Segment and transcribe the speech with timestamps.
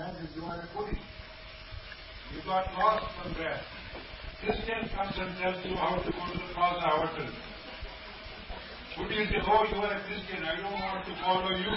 [0.00, 1.04] Imagine you are a Buddhist.
[2.32, 3.60] You got lost from there.
[4.40, 7.28] Christian comes and tells you how to go to the Plaza Hotel.
[8.96, 11.68] Would you say, oh, you are a Christian, I don't want to follow you?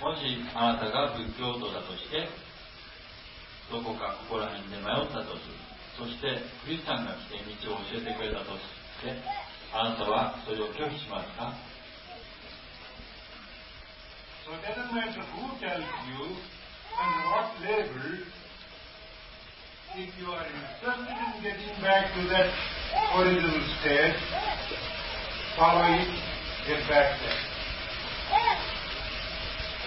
[0.00, 2.28] もしあなたが仏教徒だとして
[3.70, 5.58] どこかここら辺で迷ったとする
[5.98, 8.62] そしてクリスチャンが来て道を教えてくれたとし
[9.02, 9.16] て
[9.72, 11.52] あなたはそれを拒否しますか
[14.44, 16.36] So it doesn't matter who tells you
[17.00, 18.28] and what level,
[19.96, 22.52] if you are interested in getting back to that
[23.16, 24.12] original state,
[25.56, 26.12] follow it,
[26.68, 27.54] get back there.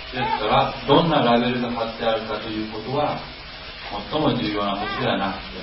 [0.08, 3.20] ですからどんなラベルが貼ってあるかということは
[4.10, 5.62] 最も重要なことではなくて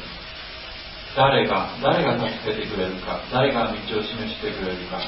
[1.16, 5.00] 誰が誰が助けてくれるか誰が道を示してくれるか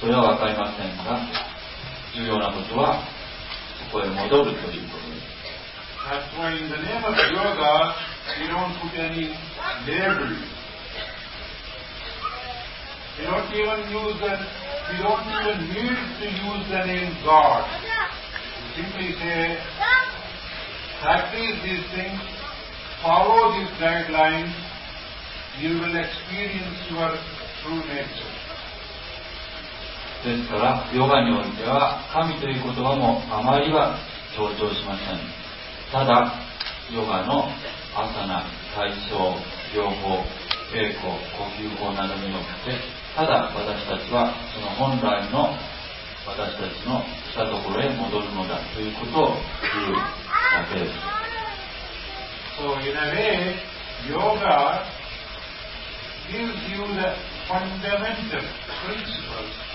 [0.00, 1.53] それは分かりませんが
[2.15, 3.03] 重要なことは
[3.91, 5.29] そこへ戻るということです
[6.09, 7.93] That's why in the name of yoga,
[8.41, 9.29] we don't put any
[9.85, 10.41] labels.
[13.19, 14.33] We don't even use the,
[14.89, 17.67] we don't even need to use the name God.
[18.57, 19.59] We simply say,
[21.03, 22.19] practice these things,
[23.03, 24.53] follow these guidelines,
[25.59, 27.11] you will experience your
[27.61, 28.33] true nature.
[30.24, 30.48] です。
[30.48, 33.98] からヨガにおいては神という言葉もあまりは
[34.36, 35.20] 強調しません。
[35.92, 36.32] ただ
[36.90, 37.48] ヨガの
[37.94, 38.42] アサナ
[38.74, 39.36] 体操
[39.72, 40.24] 療法
[40.72, 42.74] 稽古呼吸法などによって
[43.14, 45.54] ただ私たちはその本来の
[46.26, 50.92] 私たちの来たところへ戻るのだということを言うだけです
[52.56, 53.56] So in a way,
[54.08, 54.84] yoga
[56.30, 57.14] gives you the
[57.48, 58.42] fundamental
[58.86, 59.73] principles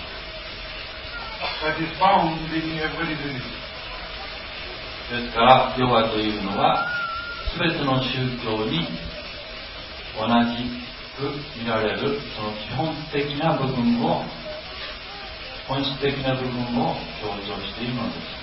[5.10, 6.86] ですからヨガというのは
[7.58, 8.86] 全ての宗教に
[10.20, 10.68] 同じ
[11.16, 14.22] く見られるその基本的な部分を
[15.66, 18.40] 本質的な部分を強調しているのです。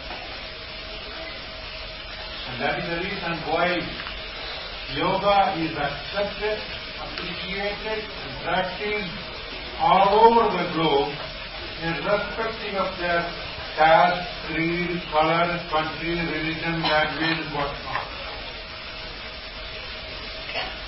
[9.79, 11.26] All over the globe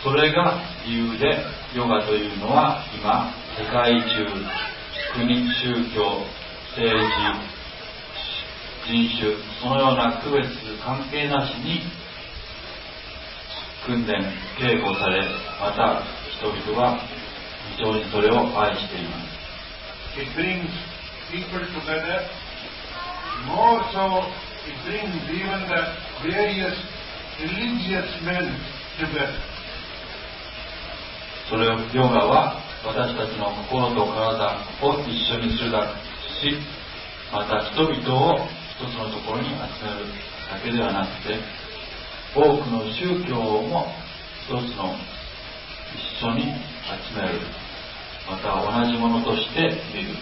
[0.04, 1.46] それが理由で
[1.76, 4.26] ヨガというのは今世界中
[5.14, 6.26] 国宗教
[6.76, 7.50] 政治
[8.88, 10.50] 人種そのような区別
[10.84, 11.82] 関係なしに
[13.86, 15.22] 訓練稽古され
[15.60, 16.02] また
[16.40, 16.98] 人々は
[17.78, 19.29] 非常にそれを愛しています。
[20.18, 20.70] It brings
[21.32, 22.28] people together.
[23.46, 24.26] More so,
[24.66, 25.82] it brings even the
[26.26, 26.78] various
[27.40, 28.58] religious men
[28.98, 29.60] together.
[31.50, 35.96] それをヨガは私たちの心と体を一緒にするだ
[36.42, 36.58] し
[37.34, 38.48] また人々を
[38.78, 40.06] 一つのところに集める
[40.52, 41.40] だけではなくて
[42.36, 43.88] 多くの宗教も
[44.46, 44.96] 一つの
[45.96, 47.40] 一緒に集める
[48.31, 49.63] また同じものとして
[49.95, 50.15] 見る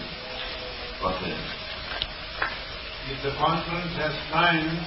[1.03, 1.63] わけです
[3.11, 4.79] If the conference has time,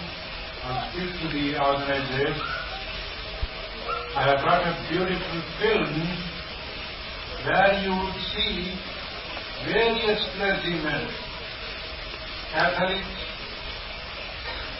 [0.64, 2.40] I'll speak to the organizers.
[4.16, 5.92] I have brought a beautiful film
[7.44, 8.72] where you would see
[9.66, 11.08] various clergymen,
[12.52, 13.12] Catholics,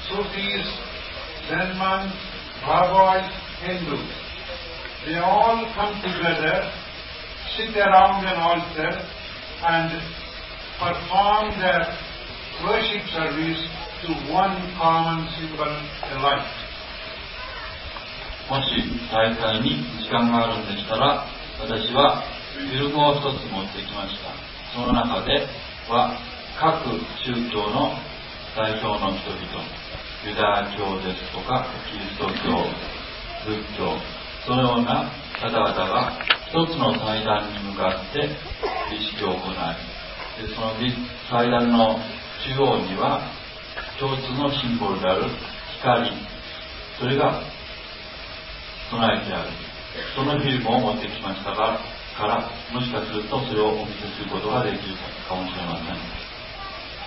[0.09, 0.67] Sufis,
[1.51, 2.17] Zen monks,
[2.65, 4.09] Babas, Hindus.
[5.05, 6.73] They all come together,
[7.58, 8.92] sit around an altar
[9.68, 9.92] and
[10.80, 11.84] perform their
[12.64, 13.62] worship service
[14.02, 15.72] to one common symbol,
[16.10, 16.48] the light.
[18.50, 18.68] もし
[19.12, 21.26] 大会に時間があるんでしたら
[21.62, 24.36] 私はフィルムを一つ持ってきました
[24.76, 25.48] その中で
[25.88, 26.20] は
[26.60, 27.96] 各宗教の
[28.58, 29.64] 代表の人々
[30.28, 32.68] ユダヤ教ですとかキリスト教
[33.48, 33.96] 仏教
[34.46, 35.10] そのような
[35.40, 36.20] 方々が
[36.68, 38.28] つの祭壇に向かって
[38.92, 39.56] 儀式を行い
[40.42, 40.74] でその
[41.30, 41.98] 祭壇の
[42.44, 43.22] 中央には
[44.00, 45.24] 共通のシンボルである
[45.80, 46.12] 光
[47.00, 47.42] それが
[48.90, 49.72] 備えてある。
[50.16, 51.80] そのフィルムを持ってきましたが
[52.18, 54.96] からもしかするとそれをお見せすることができる
[55.28, 55.96] かもしれません。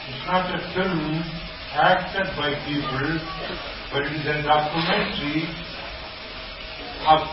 [0.04, 1.24] It's not a film
[1.72, 3.20] acted by people,
[3.92, 5.48] but it is a documentary
[7.08, 7.24] of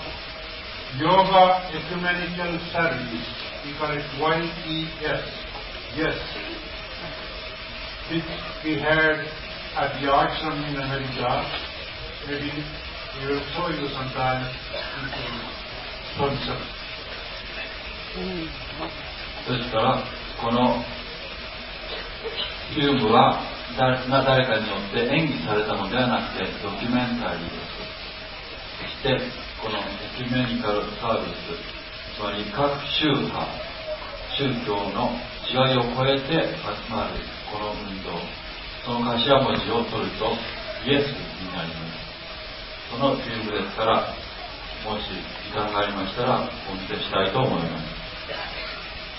[1.00, 3.28] Yoga Ecumenical Service.
[3.64, 5.24] We call it YES.
[5.96, 6.18] Yes.
[8.12, 8.24] Which
[8.66, 9.24] we had
[9.78, 11.48] at the auction in America.
[12.28, 12.52] Maybe
[13.20, 14.44] we will show you sometime
[14.98, 15.32] in
[16.18, 16.60] Thompson.
[19.48, 20.04] ですから
[20.42, 20.84] この
[22.74, 23.42] フィルムは
[23.78, 27.82] 誰が誰かによって演技されたのではなくてドキュメンタリーです
[28.82, 29.84] そしてこのエ
[30.18, 31.54] キュメニカルサービス
[32.18, 32.66] つまり各
[32.98, 33.46] 宗派
[34.34, 35.14] 宗教の
[35.46, 37.22] 違いを超えて集まる
[37.52, 38.18] この運動
[38.84, 40.34] その頭文字を取ると
[40.90, 42.02] イエスになります
[42.90, 44.02] そのフィルムですから
[44.84, 45.06] もし
[45.46, 48.02] 時間がありましたらお見せしたいと思います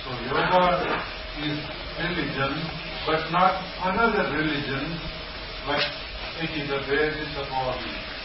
[0.02, 0.98] So yoga
[1.46, 1.58] is
[2.02, 2.52] religion,
[3.06, 4.98] but not another religion,
[5.64, 5.78] but
[6.42, 8.21] it is the basis of all these.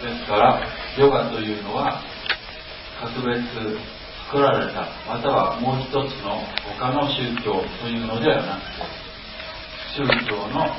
[0.00, 0.60] ですから、
[0.98, 2.02] ヨガというのは、
[3.00, 3.40] 格別
[4.26, 5.94] 作られた、またはもう一つ
[6.24, 6.40] の
[6.78, 8.88] 他の宗教というのではなくて、
[9.96, 10.72] 宗教の、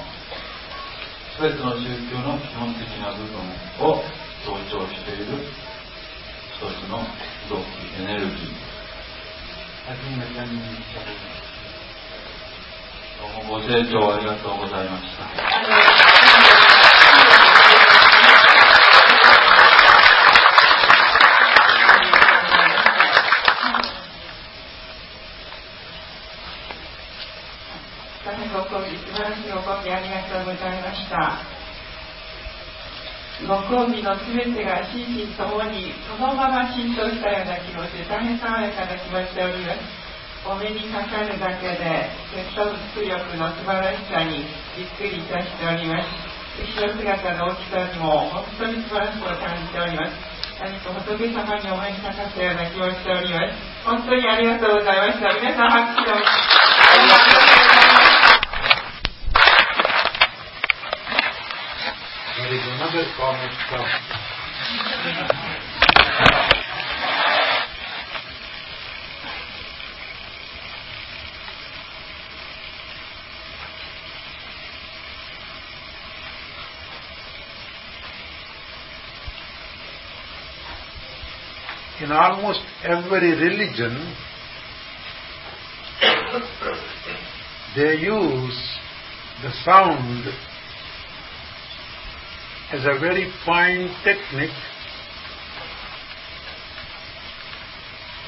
[1.38, 3.40] すべての宗教の基本的な部分
[3.88, 4.04] を
[4.46, 5.26] 強調している
[6.56, 6.98] 一つの
[7.50, 7.66] 動機、
[8.02, 8.72] エネルギー。
[13.22, 15.26] どうもご清聴ありがとうございました。
[28.24, 30.54] 大変ご講義、素晴らしいご講義ありがとうご
[33.48, 39.80] ご講義のすべてが心身ともにそのまま浸透したような気持ちで、大変爽やかな気持ちでおります。
[40.46, 44.46] お目にかかるだけで、血統出力の素晴らしさに
[44.78, 46.10] びっくりいたしております。
[46.62, 50.14] 後ろ姿の大きさにも本当に素晴らしさを感じております。
[50.62, 53.58] 何か仏様にお目にかかったような気持ちでおります。
[53.86, 55.34] 本当にありがとうございました。
[55.34, 56.61] 皆さん拍手を。
[62.60, 63.86] Another comment from
[82.02, 84.16] in almost every religion,
[87.76, 88.80] they use
[89.44, 90.51] the sound
[92.74, 94.50] as a very fine technique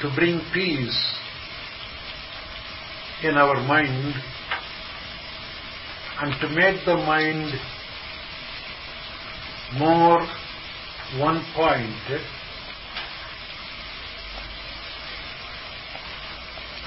[0.02, 1.14] to bring peace
[3.22, 4.14] in our mind
[6.20, 7.58] and to make the mind
[9.78, 10.20] more
[11.18, 12.22] one point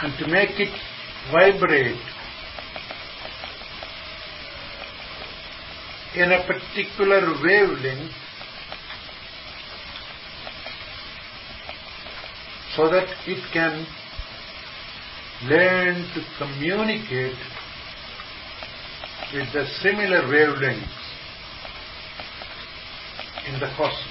[0.04, 0.80] and to make it
[1.32, 1.98] vibrate
[6.18, 8.12] in a particular wavelength
[12.76, 13.86] so that it can
[15.44, 17.38] learn to communicate
[19.32, 20.98] with the similar wavelengths
[23.48, 24.07] in the cosmos.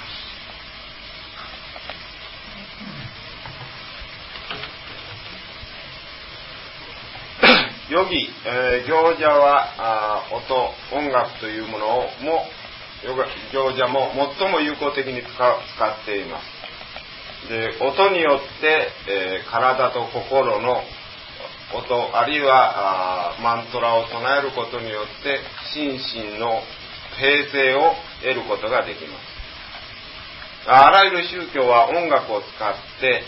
[7.97, 10.53] ヨギ、えー行者はあ音、
[10.93, 12.45] 音楽というものをも
[13.51, 17.49] 行者も最も有効的に使っています。
[17.49, 20.83] で音によって、えー体と心の
[21.73, 25.41] 音あるいはあマントラを唱えることによって
[25.73, 26.61] 心身の
[27.17, 29.17] 平静を得ることができま
[30.67, 30.69] す。
[30.69, 33.23] あらゆる宗教は音楽を使って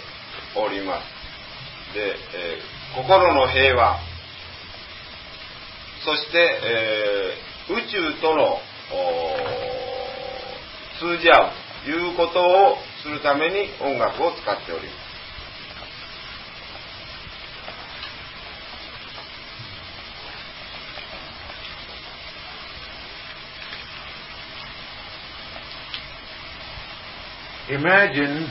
[0.56, 1.94] おります。
[1.94, 3.98] で、えー心の平和、
[6.04, 8.56] そして、えー宇宙との
[10.98, 11.52] 通じ合う
[11.84, 15.08] ということをするために音楽を使っております。
[27.70, 28.48] Imagine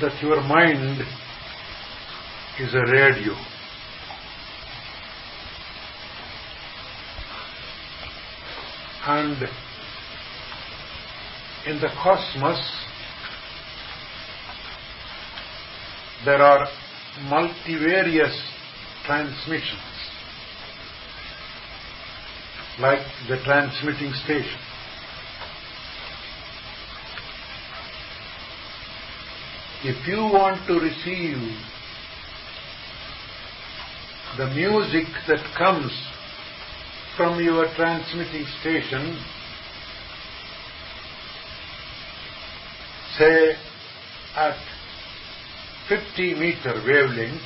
[0.00, 1.02] that your mind
[2.60, 3.57] is a radio.
[9.10, 9.38] And
[11.66, 12.60] in the cosmos,
[16.26, 16.66] there are
[17.22, 18.38] multivarious
[19.06, 19.80] transmissions,
[22.80, 23.00] like
[23.30, 24.60] the transmitting station.
[29.84, 31.38] If you want to receive
[34.36, 35.92] the music that comes
[37.18, 39.20] from your transmitting station,
[43.18, 43.56] say
[44.36, 44.56] at
[45.88, 47.42] 50 meter wavelength,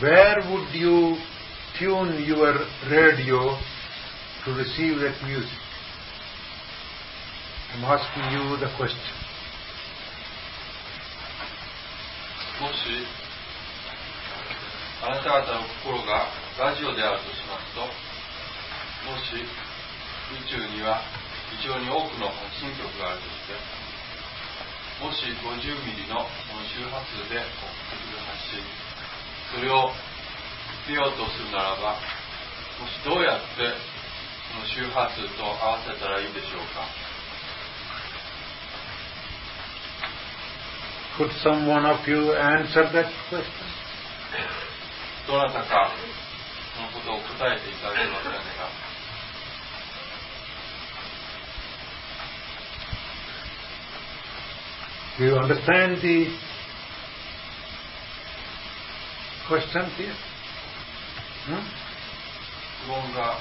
[0.00, 1.16] where would you
[1.78, 2.52] tune your
[2.90, 3.56] radio
[4.44, 5.58] to receive that music?
[7.74, 9.22] I'm asking you the question.
[15.02, 21.02] あなた方の心がラジオであるとしますともし宇宙には
[21.50, 23.58] 非常に多くの発信局があるとして
[25.02, 25.58] もし50
[25.90, 28.62] ミリのその周波数で送ってくる発信
[29.50, 29.90] それを
[30.86, 31.98] 受けようとするならば
[32.78, 33.74] もしどうやって
[34.54, 36.86] その周波数と合わせたらいいでしょうか
[41.18, 43.81] ？Could some one of you answer that question?
[45.26, 45.90] どなたか
[46.74, 48.92] そのことを答えていただけませんか
[55.18, 56.26] Do you understand the
[59.48, 60.14] question here?
[61.46, 61.62] Hmm?
[62.82, 63.38] 質問が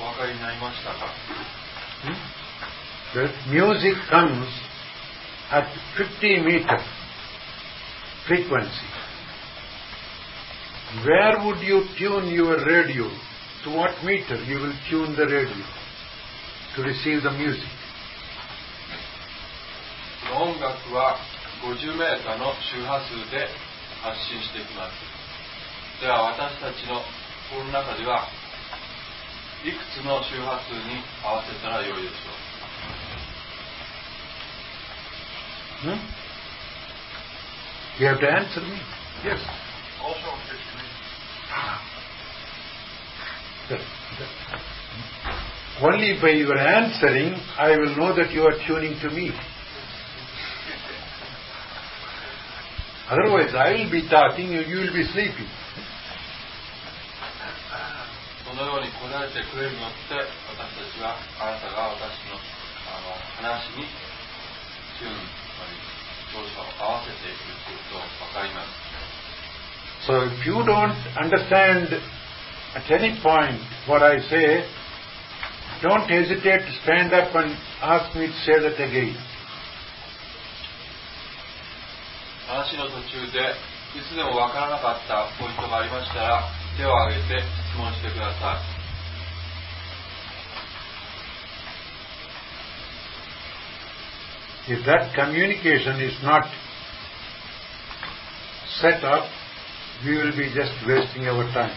[0.00, 1.14] お分かりになりましたか
[2.02, 2.16] Hmm?
[3.14, 4.46] The music comes
[5.52, 6.80] at 50 meter
[8.26, 8.68] frequency.
[11.00, 13.08] Where would you tune your radio?
[13.64, 15.64] To what meter you will tune the radio
[16.76, 17.68] to receive the music?
[20.32, 21.18] 音楽は
[21.62, 23.48] 50メーターの周波数で
[24.02, 27.02] 発信していきますでは私たちの
[27.50, 28.28] 心の中では
[29.64, 32.32] いくつの周波数に合わせたらよいでしょ
[35.82, 35.98] Hmm?
[37.98, 38.78] You have to answer me.
[39.24, 39.40] Yes.
[40.00, 40.71] Also 50 That- that-
[45.82, 49.32] Only by your answering, I will know that you are tuning to me.
[53.08, 55.46] Otherwise, I will be talking, you you will be sleeping.
[70.05, 71.89] So if you don't understand
[72.75, 74.65] at any point what I say,
[75.81, 79.15] don't hesitate to stand up and ask me to say that again.
[82.47, 83.39] 話の途中で
[83.99, 86.43] いつでも分からなかったポイントがありましたら
[86.77, 88.77] 手を挙げて質問してください
[94.69, 96.43] If that communication is not
[98.81, 99.23] set up,
[100.05, 101.75] we will be just wasting our time.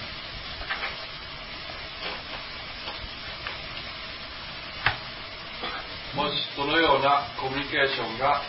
[6.14, 8.42] もしそのようなコミュニケーションが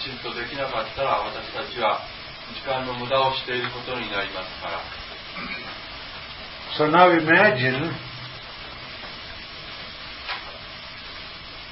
[0.00, 2.00] きちんとできなかったら私たちは
[2.52, 4.82] 時間の無駄をしていることになりますから
[6.76, 7.94] So now imagine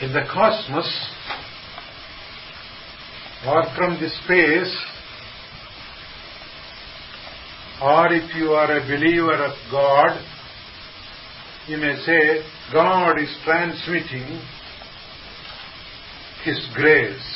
[0.01, 0.87] in the cosmos
[3.45, 4.73] or from the space
[7.82, 10.20] or if you are a believer of God,
[11.68, 12.44] you may say
[12.74, 14.42] God is transmitting
[16.44, 17.36] His grace.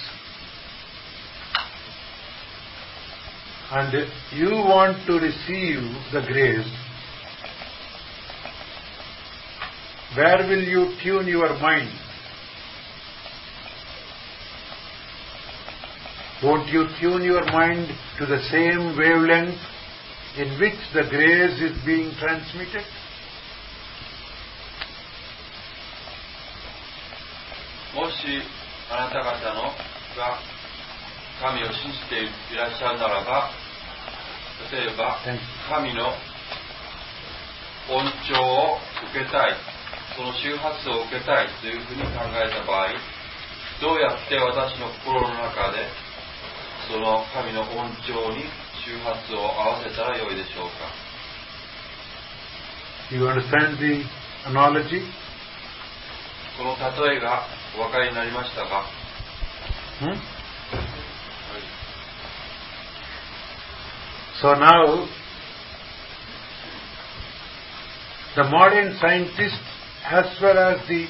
[3.72, 5.82] And you want to receive
[6.12, 6.82] the grace
[10.16, 11.90] where will you tune your mind?
[16.44, 19.58] Won't you tune your mind to the same wavelength
[20.38, 22.86] in which the grace is being transmitted?
[27.94, 28.16] もし
[28.90, 29.64] あなた方の
[30.16, 30.40] が
[31.42, 32.24] 神を信じて
[32.54, 33.52] いらっしゃるならば
[34.72, 35.40] 例えば Thank you.
[35.68, 36.14] 神の
[37.90, 38.80] 恩寵を
[39.12, 39.56] 受けたい
[40.16, 42.96] その周波数を受けたいというふうに考えた場合
[43.82, 45.84] どうやって私の心の中で
[46.88, 48.46] その神の恩寵に
[48.85, 50.73] 周波数を合わせたらよいでしょうか
[53.11, 54.05] You understand the
[54.49, 55.03] analogy?
[56.57, 56.76] この
[57.07, 58.87] 例えがお分かりになりましたか、
[60.00, 60.15] Hmm?
[64.43, 65.09] So now,
[68.37, 69.59] the modern scientists
[70.05, 71.07] as well as the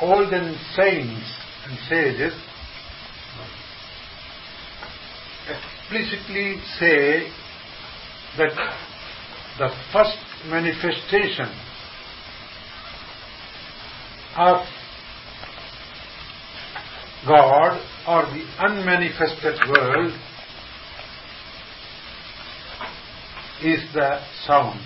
[0.00, 1.24] olden saints
[1.66, 2.34] and sages
[5.90, 7.28] explicitly say
[8.38, 8.52] that
[9.58, 11.46] the first manifestation
[14.36, 14.66] of
[17.26, 20.12] God or the unmanifested world
[23.62, 24.80] is the sound.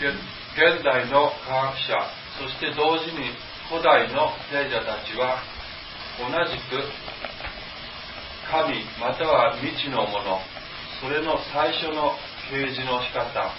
[0.00, 0.18] 現
[0.54, 3.30] 現代の科学者そして同時に
[3.69, 5.37] 古代の聖者たちは
[6.17, 6.81] 同じく
[8.49, 10.39] 神または未知のもの
[10.99, 12.17] それの最初の
[12.49, 13.53] 掲示の仕方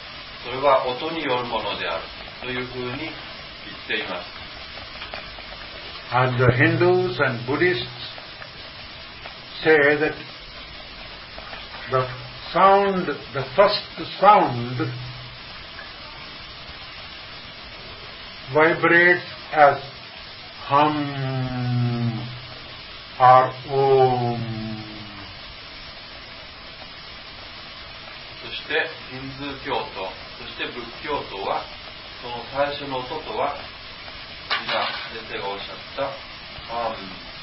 [0.44, 2.04] それは音によるものである
[2.42, 3.12] というふうに言っ
[3.86, 4.40] ています
[6.12, 7.86] And the Hindus and Buddhists
[9.62, 10.14] say that
[11.92, 12.04] the
[12.52, 13.80] sound, the first
[14.20, 14.76] sound
[18.52, 19.89] vibrates as
[20.70, 20.76] そ
[28.54, 30.06] してヒンズー教徒
[30.38, 31.64] そして仏教徒は
[32.22, 33.56] その最初の音とは
[34.62, 36.04] 今先生がおっしゃった
[36.72, 36.94] 「アン」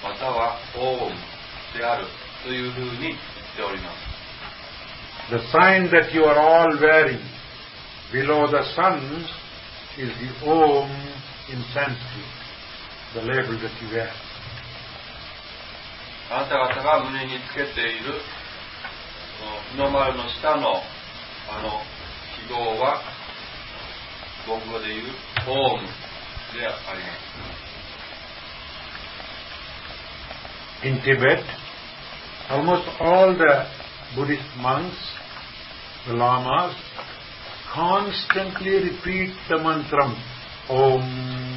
[0.10, 1.18] または「オーン」
[1.78, 2.08] である
[2.46, 3.18] というふうに言っ
[3.58, 3.98] ております。
[5.32, 7.20] The sign that you are all wearing
[8.14, 9.28] below the sun
[9.98, 10.90] is the Om
[11.50, 12.37] in Sanskrit.
[13.15, 14.09] the label that you wear.
[16.31, 18.23] あなた方が胸につけている
[19.39, 20.81] その日の丸の下の
[21.51, 21.83] あの
[22.41, 23.03] 記号は
[24.47, 25.07] 僕語で言う「
[25.47, 25.87] オーム」
[26.57, 27.07] でありま
[30.83, 31.45] す In Tibet,
[32.51, 33.67] almost all the
[34.17, 34.97] Buddhist monks,
[36.07, 36.75] the lamas,
[37.73, 40.17] constantly repeat the mantram
[40.69, 41.56] Om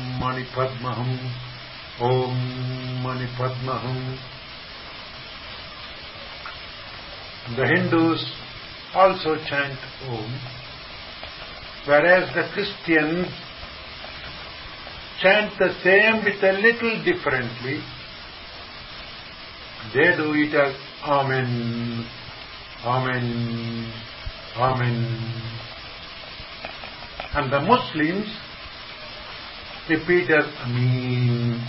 [2.00, 4.18] Om Mani Padmaham.
[7.56, 8.22] The Hindus
[8.94, 9.78] also chant
[10.08, 10.40] Om,
[11.86, 13.28] whereas the Christians
[15.22, 17.80] chant the same with a little differently.
[19.94, 22.06] They do it as Amen,
[22.84, 23.92] Amen,
[24.56, 25.42] Amen.
[27.32, 28.28] And the Muslims
[29.88, 31.64] repeat as Ameen,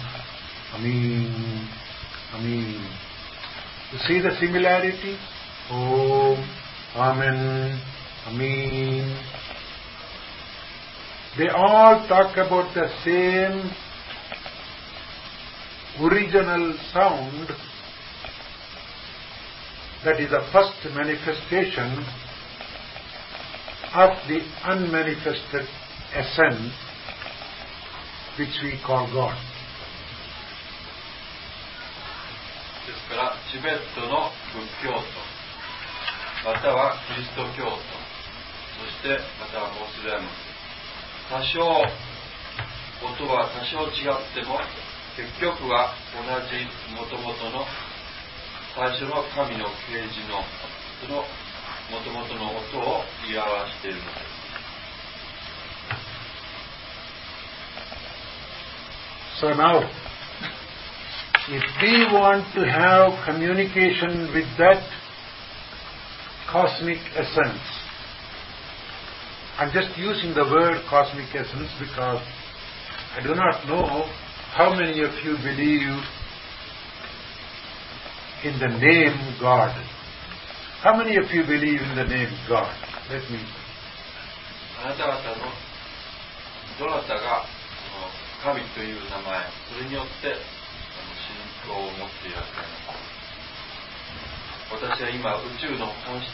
[0.75, 1.69] Ameen,
[2.33, 2.97] Ameen.
[3.91, 5.17] You see the similarity?
[5.69, 6.49] Om,
[6.95, 7.81] Amen,
[8.27, 9.17] Ameen.
[11.37, 13.71] They all talk about the same
[15.99, 17.49] original sound
[20.03, 22.03] that is the first manifestation
[23.93, 25.67] of the unmanifested
[26.13, 26.73] essence
[28.37, 29.35] which we call God.
[32.87, 35.03] ですからチベットの仏教徒
[36.43, 37.77] またはキリスト教徒
[38.79, 40.25] そしてまたはモスレム
[41.29, 41.61] 多少
[43.05, 44.57] 音は多少違っても
[45.15, 46.65] 結局は同じ
[46.95, 47.65] もともとの
[48.73, 50.41] 最初の神の啓示の
[51.03, 51.21] その
[51.91, 54.40] もともとの音を言い表しているのです
[59.40, 59.80] So now,
[61.48, 64.82] if we want to have communication with that
[66.50, 67.60] cosmic essence,
[69.58, 72.22] I'm just using the word cosmic essence because
[73.16, 74.04] I do not know
[74.52, 75.96] how many of you believe
[78.44, 79.72] in the name God.
[80.82, 82.72] How many of you believe in the name God?
[83.10, 83.40] Let me.
[84.78, 85.50] あなた方の
[86.78, 87.59] どなたがその
[88.43, 89.45] 神という名前。
[89.69, 91.37] それによってあの信
[91.69, 93.21] 仰を持っていらっしゃいます。
[94.71, 96.31] 私は今宇宙の本質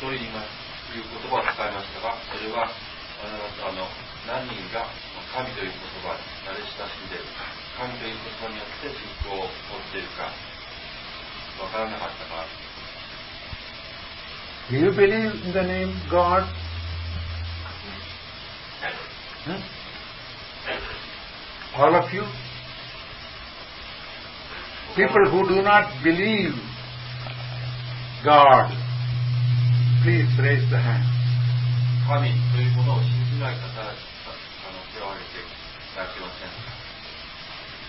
[0.00, 0.48] と言います
[0.86, 3.90] という言葉を使いましたがそれはあなたの
[4.22, 4.86] 何人が
[5.34, 7.42] 神という言葉に慣れ親しんでいるか
[7.74, 10.30] 神という言葉によって信仰を持っているか
[11.58, 12.46] わからなかったから
[14.70, 16.46] Do you believe in the name God?
[19.44, 19.62] Hmm?
[21.77, 22.23] All of you?
[24.95, 26.51] People who do not believe
[28.23, 28.69] God,
[30.03, 31.07] please raise the hand.
[32.07, 33.95] 神というものを信じない方あの
[34.91, 35.47] 手を挙げてい
[35.95, 36.71] ただけませんか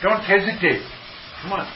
[0.02, 0.82] Don't hesitate.
[1.42, 1.66] Come on.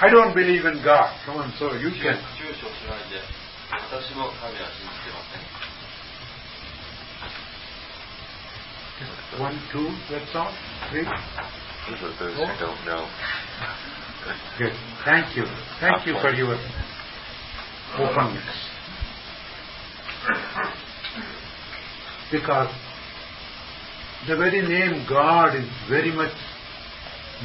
[0.00, 1.10] I don't believe in God.
[1.24, 2.18] Come on, so you 躊 can.
[2.36, 3.22] 躊躇しないで
[3.70, 5.42] 私も神は信じてません
[9.39, 10.53] One, two, that's all?
[10.89, 11.05] Three?
[11.99, 13.09] For those who don't know.
[14.57, 14.73] Good.
[15.05, 15.45] Thank you.
[15.79, 16.55] Thank you for your
[17.97, 18.43] openness.
[22.31, 22.69] Because
[24.27, 26.33] the very name God is very much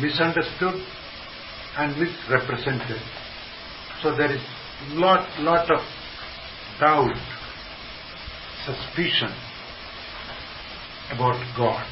[0.01, 0.85] misunderstood
[1.79, 3.01] and misrepresented.
[4.03, 4.43] So there is
[4.91, 5.81] lot, lot of
[6.79, 7.17] doubt,
[8.67, 9.33] suspicion
[11.13, 11.87] about God.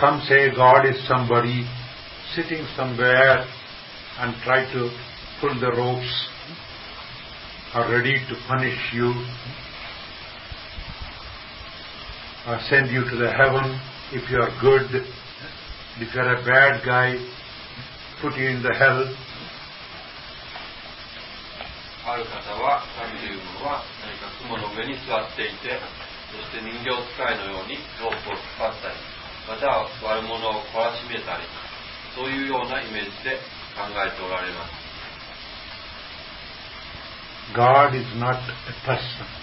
[0.00, 1.66] Some say God is somebody
[2.34, 3.46] sitting somewhere
[4.18, 4.90] and try to
[5.40, 6.28] pull the ropes
[7.74, 9.12] are ready to punish you
[12.46, 13.80] or send you to the heaven
[14.12, 15.04] if you are good
[15.98, 17.16] if you are a bad guy
[18.20, 19.08] put you in the hell.
[22.04, 25.78] ある方は神というものは何か雲の上に座っていて
[26.34, 28.94] そして人形使いのようにロープを引っ張ったり
[29.46, 31.46] または悪者を懲らしめたり
[32.16, 33.38] そういうようなイメージで
[33.78, 34.82] 考えておられます。
[37.54, 39.41] God is not a person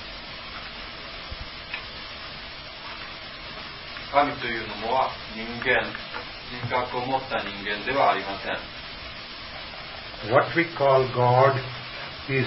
[4.13, 5.83] 神というのは人間
[6.51, 8.59] 人格を持った人間ではありません
[10.33, 11.59] what we call God
[12.31, 12.47] is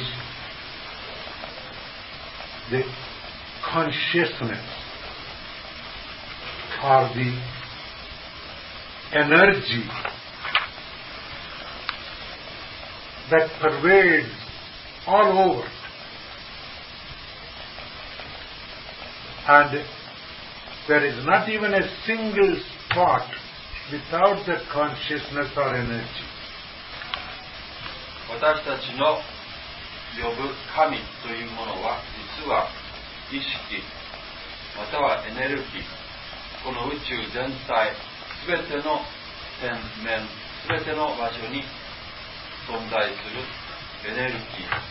[2.72, 2.84] the
[3.64, 4.64] consciousness
[6.84, 7.58] or the
[9.14, 9.84] energy
[13.30, 14.32] that pervades
[15.06, 15.68] all over.
[19.50, 19.86] And
[20.89, 22.57] there is not even a single
[22.91, 23.23] spot
[23.91, 26.27] without that consciousness or energy.
[28.33, 29.21] 私たちの
[30.17, 32.01] 呼ぶ神というものは
[32.41, 32.69] 実は
[33.31, 33.85] 意識
[34.77, 36.03] またはエネルギー
[36.65, 37.93] この宇宙全体
[38.47, 39.01] 全ての
[39.61, 40.27] 天面
[40.69, 41.63] 全ての場所に
[42.67, 43.45] 存在する
[44.09, 44.43] エネルギー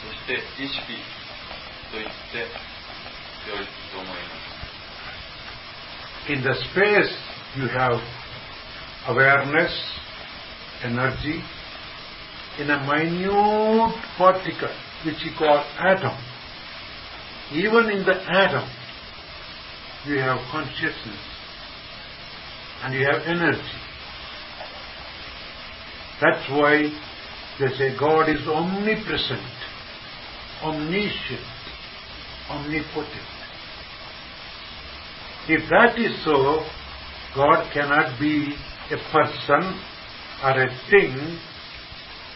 [0.05, 1.01] そして意識
[1.91, 4.13] と言ってよいと思いま
[4.47, 4.50] す
[6.29, 7.13] In the space
[7.55, 7.99] you have
[9.07, 9.73] awareness,
[10.83, 11.41] energy,
[12.59, 14.73] in a minute particle
[15.05, 16.15] which you call atom.
[17.53, 18.69] Even in the atom,
[20.05, 21.19] you have consciousness
[22.83, 23.61] and you have energy.
[26.21, 26.83] That's why
[27.59, 29.41] they say God is omnipresent,
[30.63, 31.45] omniscient,
[32.49, 33.40] omnipotent.
[35.47, 36.65] If that is so,
[37.35, 38.53] God cannot be
[38.91, 39.81] a person
[40.43, 41.39] or a thing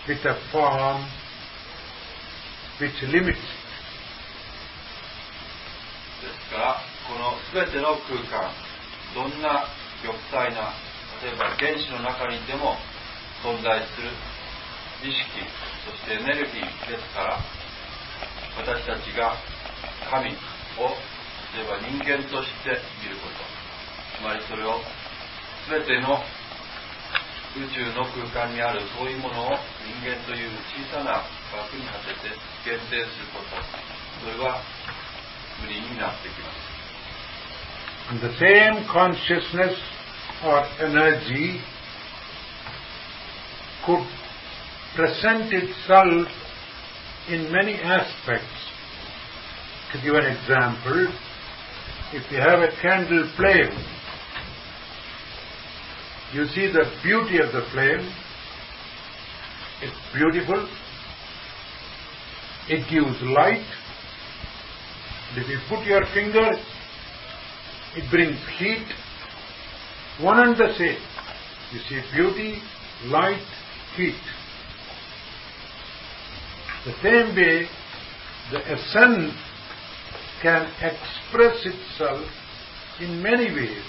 [0.08, 1.06] with a form
[2.80, 3.66] which limits it.
[6.26, 8.50] ですからこの全ての空間
[9.14, 9.70] どんな
[10.02, 10.74] 玉砕な
[11.22, 12.76] 例えば原子の中にでも
[13.44, 14.10] 存在する
[15.06, 15.46] 意識
[15.86, 17.40] そしてエネルギーですから
[18.58, 19.36] 私たちが
[20.10, 20.36] 神を
[21.56, 23.40] 例えば人間として見ること
[24.20, 24.84] つまりそれを
[25.72, 26.20] 全ての
[27.56, 29.56] 宇宙の空間にあるそういうものを
[29.88, 30.52] 人間という
[30.92, 31.24] 小さな
[31.56, 32.36] 枠に当てて
[32.68, 33.56] 限定すること
[34.20, 34.60] それは
[35.64, 36.76] 無理になってきます
[38.08, 39.74] And the same consciousness
[40.44, 41.60] or energy
[43.86, 44.06] could
[44.96, 46.28] present itself
[47.30, 48.46] in many aspects.
[49.94, 51.08] To give an example,
[52.14, 53.72] if you have a candle flame,
[56.34, 58.12] you see the beauty of the flame,
[59.82, 60.68] it's beautiful,
[62.68, 63.66] it gives light,
[65.38, 66.52] if you put your finger,
[67.96, 68.86] it brings heat,
[70.22, 70.98] one and the same.
[71.74, 72.62] You see beauty,
[73.06, 73.46] light,
[73.98, 74.16] heat.
[76.86, 77.68] The same way,
[78.52, 79.34] the essence
[80.46, 82.22] can express itself
[83.02, 83.82] in many ways.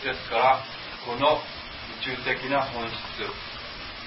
[0.00, 0.64] ですから
[1.04, 2.96] この宇宙的な本質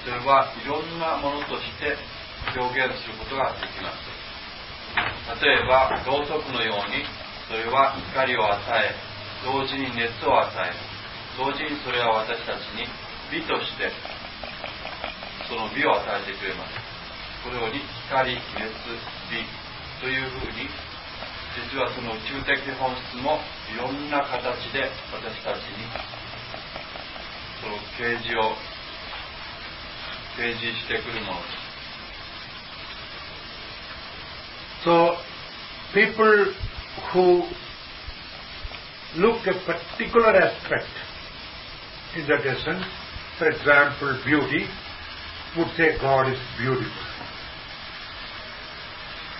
[0.02, 1.94] それはいろんなものとして
[2.58, 7.06] 表現することができます例えばろうそくのように
[7.46, 8.96] それは光を与え
[9.46, 10.74] 同時に熱を与え
[11.38, 12.90] 同時にそれは私たちに
[13.30, 13.92] 美として
[15.48, 16.76] その美を与えてくれます
[17.44, 18.42] このように光熱
[19.30, 19.44] 美
[20.02, 20.70] というふうに
[21.72, 23.38] 実はその宇宙的本質も
[23.70, 25.86] いろんな形で私たちに
[27.62, 28.56] その啓示を
[30.36, 31.64] 提示してくるものです
[34.84, 35.16] So,
[35.94, 36.54] people
[37.14, 37.44] who
[39.16, 40.90] look a particular aspect
[42.18, 42.84] in that essence,
[43.40, 44.68] for example, beauty,
[45.58, 46.92] would say God is beautiful.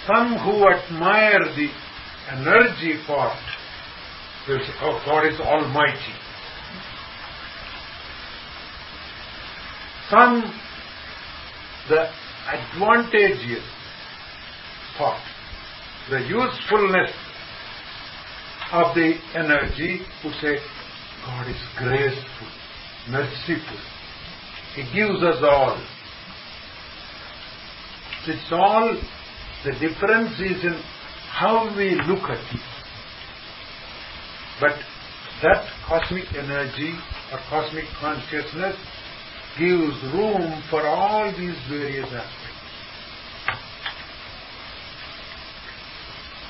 [0.06, 1.70] Some who admire the
[2.32, 3.38] energy part
[4.48, 6.14] will say, oh, God is almighty.
[10.10, 10.44] Some,
[11.90, 12.10] the
[12.48, 13.64] advantageous
[14.98, 15.22] part,
[16.10, 17.12] the usefulness
[18.74, 20.58] of the energy would say,
[21.26, 22.48] God is graceful,
[23.10, 23.80] merciful.
[24.76, 25.82] He gives us all.
[28.26, 28.96] It's all,
[29.66, 30.80] the difference is in
[31.32, 32.62] how we look at it.
[34.62, 34.80] But
[35.42, 36.96] that cosmic energy
[37.34, 38.78] or cosmic consciousness
[39.60, 42.40] gives room for all these various aspects.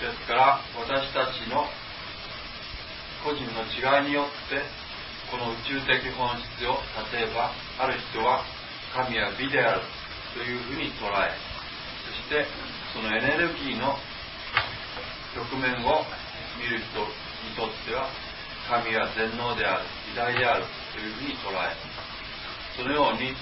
[0.04, 1.64] ですから私たちの
[3.24, 4.60] 個人の違いによって
[5.32, 6.76] この宇宙的本質を
[7.16, 8.44] 例えばある人は
[8.94, 9.82] 神は美である
[10.36, 11.53] というふうに捉え
[12.24, 12.46] して
[12.96, 14.00] そのエネルギーの
[15.36, 16.06] 局面を
[16.56, 18.08] 見る人にとっては
[18.70, 21.76] 神は全能である偉大であるというふうに捉え
[22.78, 23.36] そのように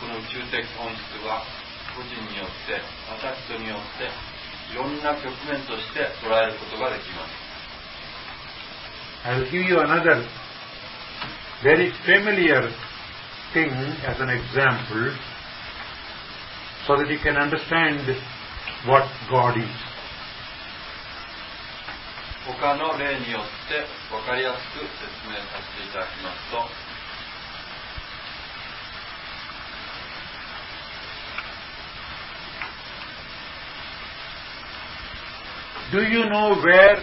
[0.00, 1.44] この宇宙的本質は
[1.94, 4.08] 個人によってまた人によって
[4.72, 7.42] いろんな局面として捉えることができます。
[9.24, 10.24] I'll give you another
[11.62, 12.70] very familiar
[13.52, 13.70] thing
[14.04, 15.12] as an example.
[16.85, 17.99] so that you can understand
[18.85, 19.87] what God is.
[22.47, 26.87] 他の例によって分かりやすく説明させていただきますと
[35.91, 36.97] Do you know where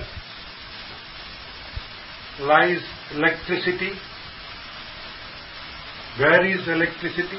[2.40, 2.82] lies
[3.14, 3.92] electricity?
[6.18, 7.38] Where is electricity?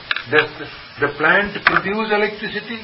[0.29, 0.49] Does
[0.99, 2.79] the, plant produce electricity?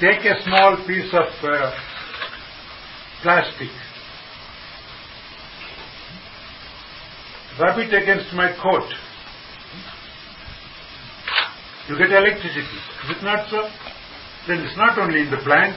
[0.00, 1.72] Take a small piece of uh,
[3.22, 3.70] plastic.
[7.58, 8.88] Rub it against my coat.
[11.88, 12.60] You get electricity.
[12.60, 13.68] Is it not so?
[14.46, 15.76] Then it's not only in the plant.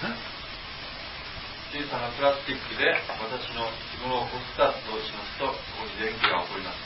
[0.00, 0.29] Huh?
[1.70, 6.82] 小さなプラスチックで私の着物をこすったとしますとここに電気が起こります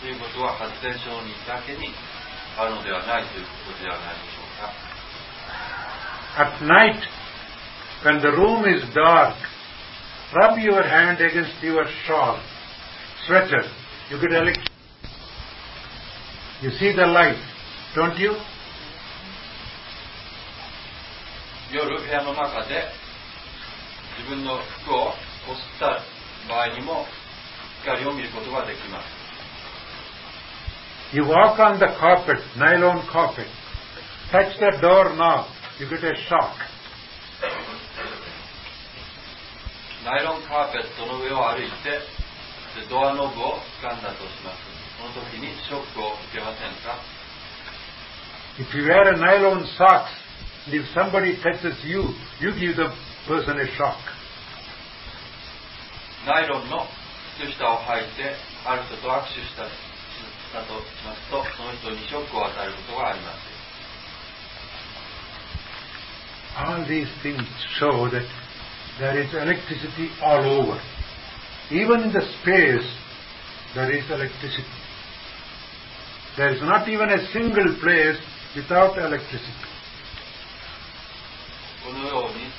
[0.00, 1.92] ということは発電所にだけに
[2.56, 4.72] あるのではないということではないでしょうか
[6.32, 6.96] At night,
[8.04, 9.36] when the room is dark,
[10.32, 12.40] rub your hand against your shawl,
[13.28, 13.68] sweater.
[14.08, 14.72] You get electricity.
[16.62, 17.36] You see the light,
[17.94, 18.32] don't you?
[21.70, 23.01] 夜部屋の中で
[24.18, 25.12] 自分の服を
[25.46, 26.00] こすった
[26.48, 27.06] 場合にも
[27.82, 29.22] 光を見ることができます
[31.14, 33.46] You walk on the carpet, nylon carpet.
[34.30, 35.46] Touch the door knob,
[35.78, 36.56] you get a shock.
[40.04, 41.90] ナイロンカーペットの上を歩いて
[42.80, 44.58] でドアノブを掴んだとします
[44.98, 46.98] その時にショックを受けませんか
[48.58, 50.10] If you wear a nylon socks,
[50.66, 52.90] and if somebody touches you, you give the
[53.27, 53.97] person a shock.
[56.25, 56.85] ナイロンの
[57.39, 59.71] 靴下を履いてある人と握手したし
[60.51, 63.57] たとしますとその人にショックを与えることがあります
[66.57, 67.45] All these things
[67.79, 68.25] show that
[68.99, 70.81] there is electricity all over.
[71.69, 72.87] Even in the space,
[73.75, 74.65] there is electricity.
[76.35, 78.17] There is not even a single place
[78.55, 79.53] without electricity.
[81.85, 82.51] このように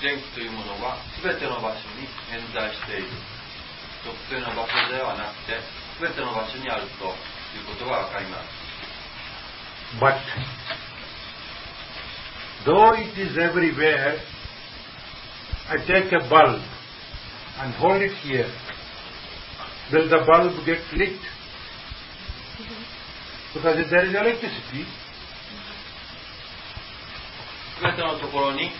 [0.00, 3.08] 電気というものは全ての場所に点在している
[4.04, 5.60] 特定の場所ではなくて
[6.00, 8.70] 全ての場所にあるということがわかります。
[10.00, 10.16] But
[12.64, 14.16] though it is everywhere,
[15.68, 16.62] I take a bulb
[17.60, 18.46] and hold it here.
[19.92, 21.18] Will the bulb get lit?
[23.52, 24.86] Because if there is electricity,
[27.76, 28.70] すべてのところに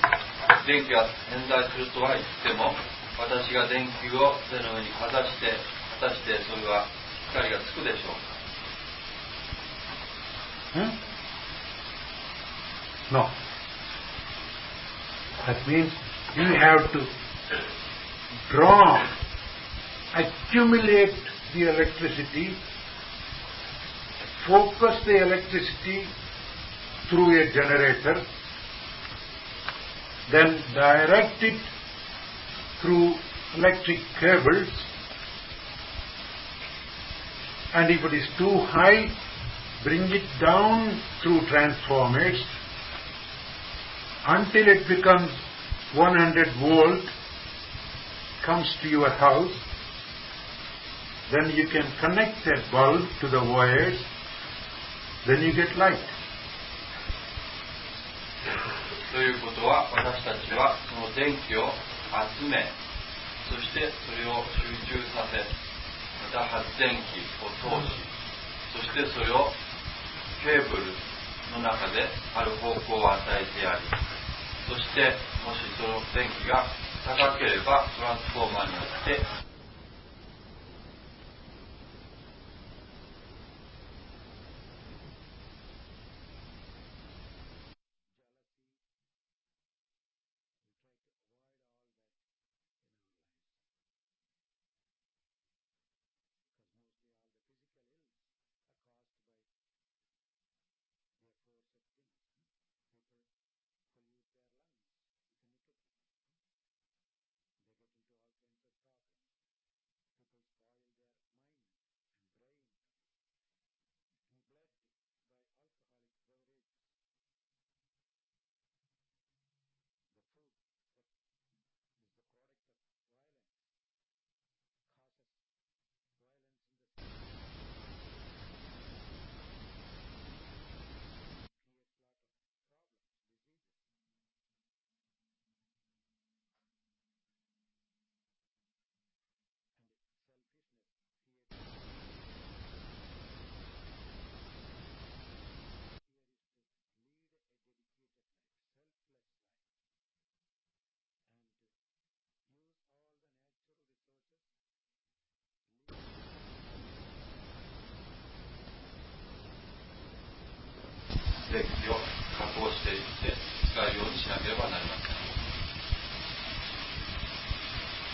[0.67, 2.74] 電気が点在するとは言っても、
[3.17, 5.54] 私が電球を手の上にかざして、
[6.00, 6.86] 果たしてそれは
[7.32, 8.36] 光がつくでしょうか
[10.76, 10.91] hmm?
[13.12, 13.30] no.
[15.48, 15.91] That means
[16.36, 17.08] you have to
[18.52, 19.00] draw,
[20.15, 21.13] accumulate
[21.54, 22.56] the electricity,
[24.48, 26.08] focus the electricity
[27.10, 28.26] through a generator,
[30.33, 31.61] then direct it
[32.81, 33.14] through
[33.57, 34.69] electric cables,
[37.75, 39.09] and if it is too high,
[39.85, 42.43] bring it down through transformers
[44.27, 45.31] until it becomes
[45.95, 47.05] 100 volt,
[48.45, 49.53] comes to your house,
[51.33, 54.01] then you can connect that bulb to the wires,
[55.27, 56.19] then you get light.
[59.12, 61.70] ということは私たちはその電気を
[62.38, 62.66] 集め
[63.50, 65.42] そしてそれを集中させ
[66.22, 67.94] また発電機を通し
[68.74, 69.50] そしてそれを
[70.42, 70.94] ケーブル
[71.53, 73.83] の中である方向を与えてやり
[74.68, 76.64] そしてもしその電気が
[77.05, 79.50] 高ければトランスフォーマーによって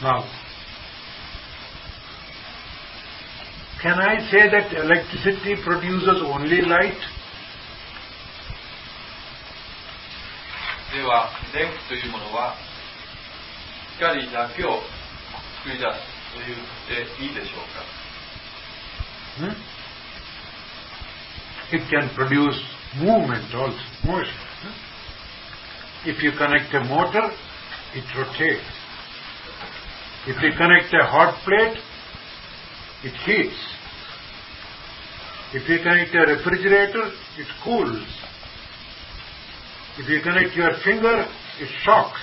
[0.06, 0.24] Now,
[3.82, 6.98] can I say that electricity produces only light?
[10.94, 12.54] では電気というものは
[13.96, 14.82] 光だけを
[15.64, 15.86] 作り出す
[16.34, 18.02] と言っていいでしょうか
[19.40, 19.56] Hmm?
[21.72, 22.60] It can produce
[23.00, 24.36] movement also, motion.
[24.62, 26.10] hmm?
[26.10, 27.32] If you connect a motor,
[27.96, 28.66] it rotates.
[30.27, 31.79] If you connect a hot plate,
[33.05, 33.55] it heats.
[35.55, 38.03] If you connect a refrigerator, it cools.
[39.99, 42.19] If you connect your finger, it shocks.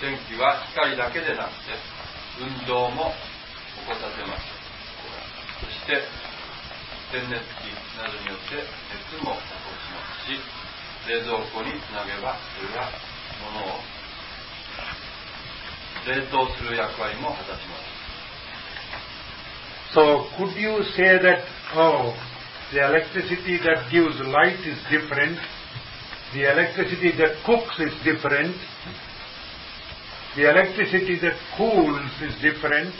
[0.00, 1.76] 電気は光だけでなくて
[2.40, 3.12] 運動も
[3.84, 4.48] 起こさせます
[5.60, 6.00] そして
[7.12, 7.68] 電熱器
[8.00, 8.64] などによって
[8.96, 10.40] 熱も起こしますし
[11.04, 12.88] 冷蔵庫につなげばそれは
[13.44, 13.99] 物を
[16.05, 17.95] 冷凍する役割も果たします
[19.95, 22.13] So could you say that, oh,
[22.73, 25.39] the electricity that gives light is different,
[26.33, 28.55] the electricity that cooks is different,
[30.35, 32.93] the electricity that cools is different,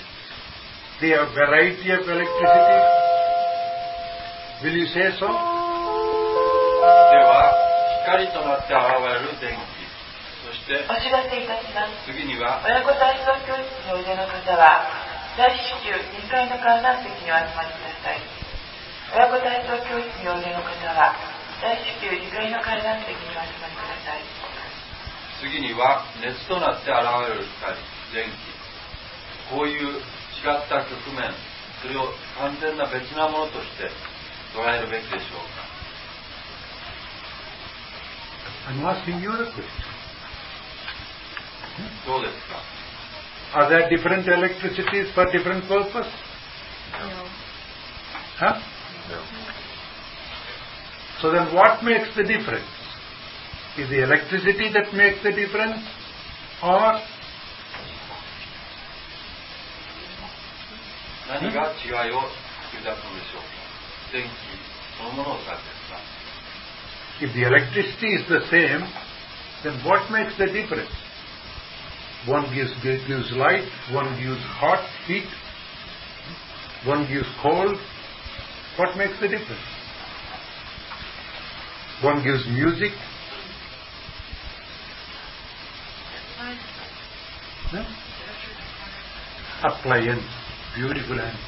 [1.01, 2.79] the variety of electricity?
[4.63, 5.27] Will you say so?
[6.85, 7.51] では
[8.05, 9.78] 光となって現れる電気そ
[10.70, 12.06] してお知らせいたします。
[12.06, 14.86] 次には親子体操教室においでの方は、
[15.34, 18.22] 大至急2階の観覧席にお集まりください。
[19.10, 21.18] 親子体操教室においでの方は、
[21.58, 24.22] 大至急2階の観覧席にお集まりください。
[25.42, 27.74] 次には熱となって現れる光
[28.12, 31.32] 電気こういう違った局面
[31.80, 33.88] それを完全な別なものとして
[34.52, 35.70] 捉えるべきでしょうか
[38.84, 39.32] asking you.
[42.05, 42.61] どうですか
[43.53, 46.07] Are there different electricities for different purpose?
[48.37, 48.59] Huh?
[51.21, 52.67] So then what makes the difference?
[53.77, 55.79] Is the electricity that makes the difference?
[56.61, 56.99] Or
[61.27, 62.21] 何が違いを
[62.71, 63.55] 引き出すのでしょうか
[64.13, 64.29] 電気
[64.97, 66.15] そのものを指ですか
[67.21, 68.83] if the electricity is the same,
[69.63, 70.91] then what makes the difference?
[72.26, 75.24] One gives, gives light, one gives hot, heat,
[76.84, 77.76] one gives cold.
[78.76, 79.60] What makes the difference?
[82.02, 82.92] One gives music.
[89.62, 90.24] A Appliance,
[90.74, 91.38] beautiful and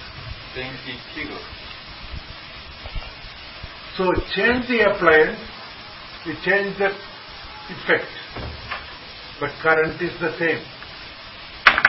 [3.97, 4.05] So
[4.35, 5.39] change the appliance,
[6.27, 6.91] you change the
[7.69, 8.09] effect.
[9.43, 10.63] But current is the same.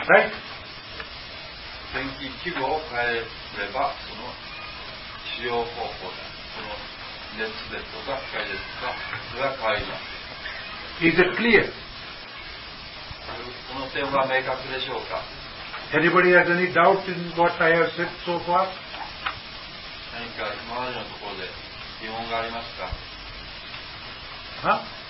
[0.09, 0.33] Right?
[1.93, 4.25] 電気器具を変えればその
[5.37, 6.17] 使用方法だ
[6.57, 6.73] その
[7.37, 8.97] 熱ですとか光ですとか
[9.29, 9.93] それは変わりま
[10.97, 11.69] す Is it clear?
[13.69, 15.21] その点は明確でしょうか
[15.93, 18.65] Anybody has any doubt in what I have said so far?
[20.17, 21.45] 何か今までのところで
[22.01, 22.89] 疑問がありますか
[24.65, 25.02] Huh?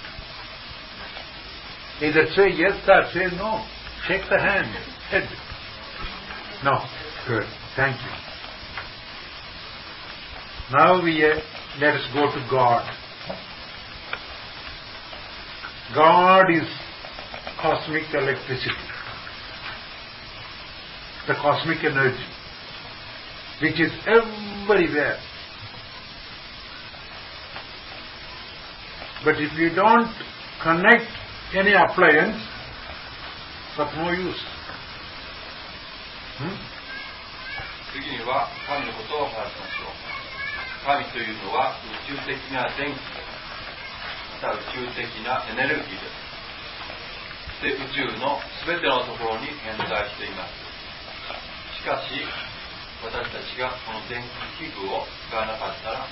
[2.02, 3.66] Either say yes or say no.
[4.08, 4.68] Shake the hand.
[5.10, 5.30] Head.
[6.64, 6.80] No.
[7.28, 7.48] Good.
[7.76, 8.24] Thank you.
[10.72, 11.36] Now we uh,
[11.80, 12.90] let us go to God.
[15.96, 16.68] God is
[17.62, 18.72] cosmic electricity,
[21.28, 22.26] the cosmic energy,
[23.62, 25.20] which is everywhere.
[29.24, 30.12] But if you don't
[30.64, 31.06] connect
[31.56, 32.42] any appliance,
[33.78, 34.34] of no use.
[37.94, 39.94] 次には神のことを話しましょう。
[40.82, 41.78] 神というのは
[42.10, 42.98] 宇宙的な電気
[44.42, 46.10] また宇宙的なエネルギーで
[47.62, 47.62] す。
[47.62, 50.58] で宇宙の全てのところに偏在しています。
[51.78, 52.18] しかし
[53.06, 54.26] 私たちがこの電
[54.58, 56.08] 気器具を使わなかったら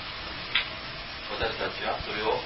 [1.34, 2.38] 私たちはそれを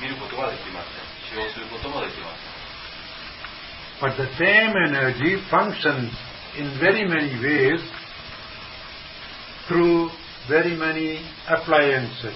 [0.00, 1.11] 見ることができません。
[1.32, 2.52] 使用することもできません
[4.02, 6.10] But the same energy functions
[6.58, 7.80] in very many ways
[9.68, 10.10] through
[10.48, 12.34] very many appliances.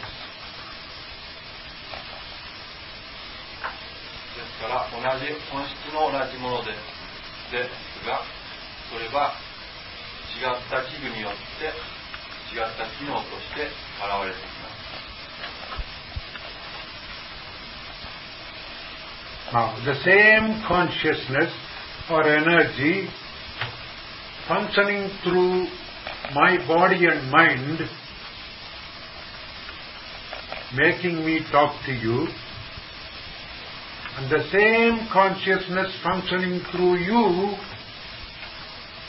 [4.36, 6.96] ですから同じ本質の同じものです
[7.52, 8.22] ですが
[8.90, 9.32] それは
[10.38, 11.66] 違った器具によって
[12.54, 14.75] 違った機能として現れてきます
[19.52, 21.52] Now, the same consciousness
[22.10, 23.08] or energy
[24.48, 25.66] functioning through
[26.34, 27.78] my body and mind,
[30.74, 32.26] making me talk to you,
[34.16, 37.54] and the same consciousness functioning through you,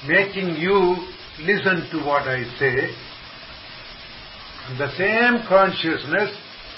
[0.07, 0.97] making you
[1.39, 2.93] listen to what I say,
[4.69, 6.35] and the same consciousness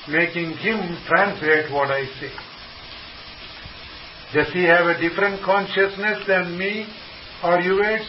[0.08, 2.32] making him translate what I say.
[4.35, 6.87] Does he have a different consciousness than me
[7.43, 8.03] or you guys?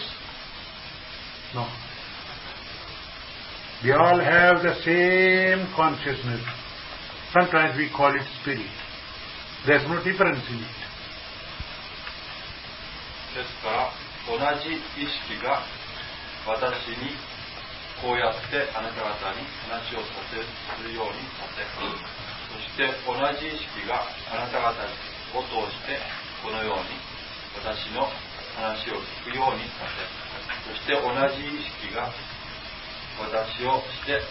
[1.53, 1.67] No.
[3.83, 6.41] We all have the same consciousness.
[7.33, 8.65] Sometimes we call it spirit.
[9.67, 10.85] There's no difference in it.
[13.35, 13.91] ですから
[14.31, 15.59] 同じ意識が
[16.47, 17.11] 私に
[17.99, 24.71] こうやってあなた方に話をさせするようにさせそして同じ意識があなた方
[25.34, 25.98] を通して
[26.42, 26.96] このように
[27.58, 28.06] 私の
[28.56, 30.20] 話を聞くようにさせ
[30.66, 32.10] そして同じ意識が
[33.20, 34.22] 私をして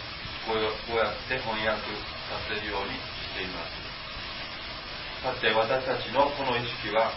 [0.46, 1.78] こうこうやって翻訳
[2.26, 3.90] させるようにしています。
[5.22, 7.12] さて私たちのこの意識は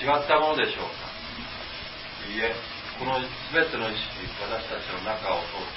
[0.00, 1.06] 違ったものでしょうか。
[2.26, 2.56] いいえ
[2.98, 3.20] この
[3.52, 5.70] 全ての意識私たちの中を通っ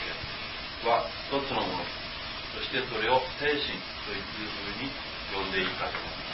[0.82, 1.86] ては一つのもの
[2.56, 3.62] そしてそれを精神
[4.08, 4.90] というふうに
[5.32, 6.31] 呼んでいいかと思います。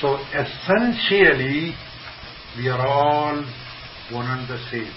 [0.00, 1.74] So essentially,
[2.56, 3.44] we are all
[4.12, 4.92] one and the same.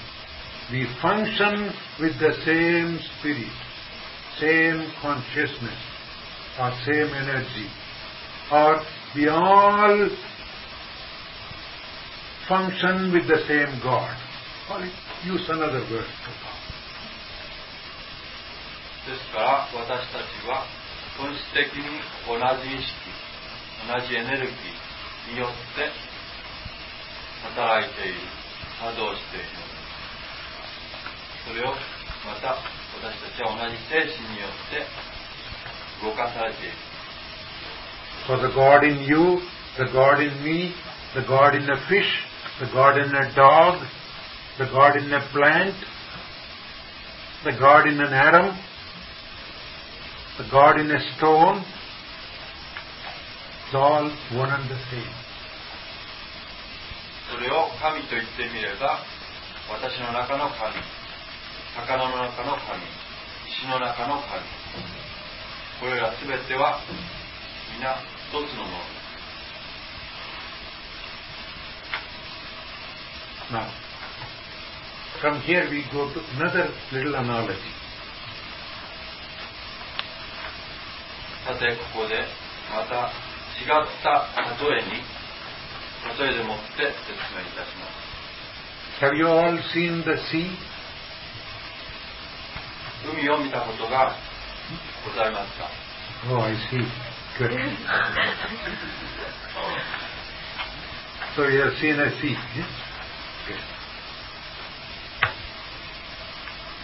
[0.71, 3.51] We function with the same spirit,
[4.39, 5.77] same consciousness,
[6.59, 7.67] or same energy,
[8.51, 8.81] or
[9.15, 10.09] we all
[12.47, 14.17] function with the same God.
[14.71, 14.79] Or
[15.25, 16.07] use another word.
[19.03, 20.63] ですから私たちは
[21.17, 22.93] 本質的に同じ意識
[23.85, 24.86] 同じエネルギー
[25.31, 25.89] によって
[27.55, 28.19] 働いている
[28.79, 29.45] 作動している
[31.47, 31.73] それを
[32.25, 32.55] また
[32.99, 34.85] 私たちは同じ精神によって
[36.05, 36.71] 動かされている
[38.25, 39.41] For the God in you,
[39.77, 40.73] the God in me,
[41.13, 42.07] the God in a fish,
[42.61, 43.81] the God in a dog,
[44.57, 45.75] the God in a plant,
[47.43, 48.57] the God in an atom,
[50.37, 51.65] the God in a stone,
[57.30, 59.04] それを神と言ってみれば
[59.68, 60.72] 私の中の神。
[61.76, 62.80] 魚の中の神。
[63.46, 64.40] 石の中の神。
[65.80, 66.80] これら全ては
[67.76, 67.96] みな
[68.30, 68.98] 一つのもの。
[73.50, 73.64] Now,
[81.46, 82.24] さてここで
[82.70, 83.10] また
[83.61, 83.69] 違っ
[84.03, 84.27] た
[84.65, 85.01] 例えに
[86.19, 90.51] 例えでもって説明いたします Have you all seen the sea?
[93.11, 94.15] 海を見たことが
[95.05, 95.69] ございますか
[96.29, 96.87] Oh, I see.
[97.37, 97.51] Good.
[101.35, 102.35] so you have seen a sea.
[102.55, 102.67] Yes?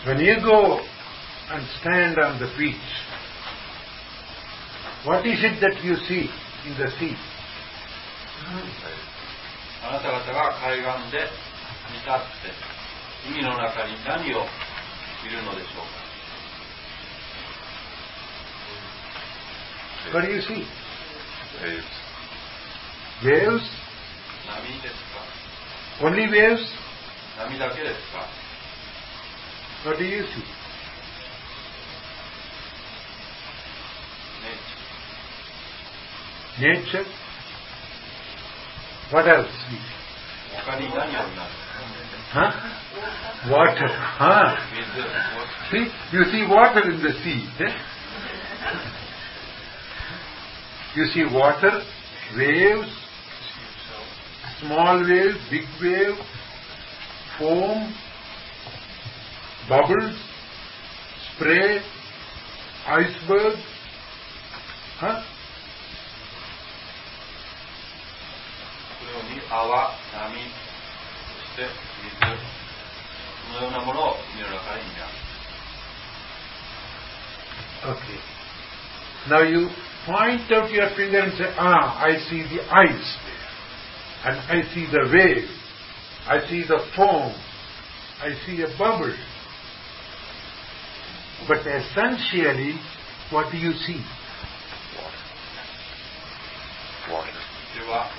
[0.04, 0.18] Good.
[0.18, 0.80] When you go
[1.52, 2.76] and stand on the beach,
[5.06, 6.30] what is it that you see
[6.67, 7.17] In the sea?
[9.87, 11.29] あなた方が海岸で
[11.93, 12.49] 見立って
[13.31, 14.47] 海の中に何を
[15.23, 15.89] 見るのでしょうか
[20.12, 20.65] What do you see?
[21.62, 21.85] Waves.
[23.23, 23.62] Waves?
[24.47, 25.21] 波ですか
[26.01, 26.65] Only waves?
[27.39, 28.27] 波だけですか
[29.85, 30.27] What do you see?
[30.27, 30.31] ね
[36.61, 37.05] nature.
[39.11, 39.51] What else?
[42.33, 43.51] Huh?
[43.51, 43.89] Water.
[43.89, 44.57] Huh?
[45.71, 47.49] See, you see water in the sea.
[47.61, 47.77] Eh?
[50.97, 51.83] You see water,
[52.37, 52.89] waves,
[54.61, 56.21] small waves, big waves,
[57.39, 57.95] foam,
[59.69, 60.17] bubbles,
[61.35, 61.81] spray,
[62.87, 63.57] iceberg.
[64.99, 65.23] Huh?
[69.34, 71.68] に泡、波、そして
[72.04, 72.16] 水、
[73.47, 75.30] このようなものを海の中に見ます。
[77.82, 78.20] Okay.
[79.30, 79.70] Now you
[80.06, 83.39] point out your finger and say, ah, I see the ice there.
[84.26, 85.47] And I see the wave.
[86.28, 87.34] I see the foam.
[88.22, 89.16] I see a bubble.
[91.47, 92.76] But essentially,
[93.32, 94.04] what do you see?
[97.10, 97.32] Water.
[97.76, 98.10] では、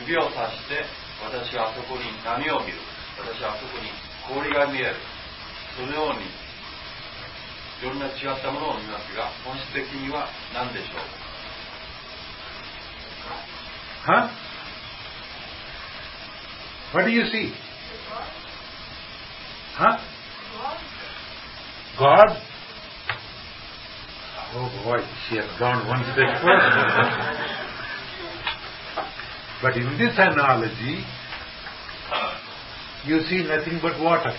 [0.00, 0.84] 指をさして、
[1.22, 2.78] 私はあそこに波を見る。
[3.18, 3.90] 私はあそこに
[4.28, 4.96] 氷が見える。
[5.76, 6.26] そのように、
[7.80, 11.00] いろんな違ったものを見ますが、本質的には何でしょう
[14.06, 14.28] ？Huh?
[16.92, 17.52] What do you see?
[19.76, 19.98] Huh?
[21.98, 22.36] God?
[24.54, 27.51] Oh boy, she has gone one step further.
[29.62, 31.06] But in this analogy,
[33.06, 34.34] you see nothing but water.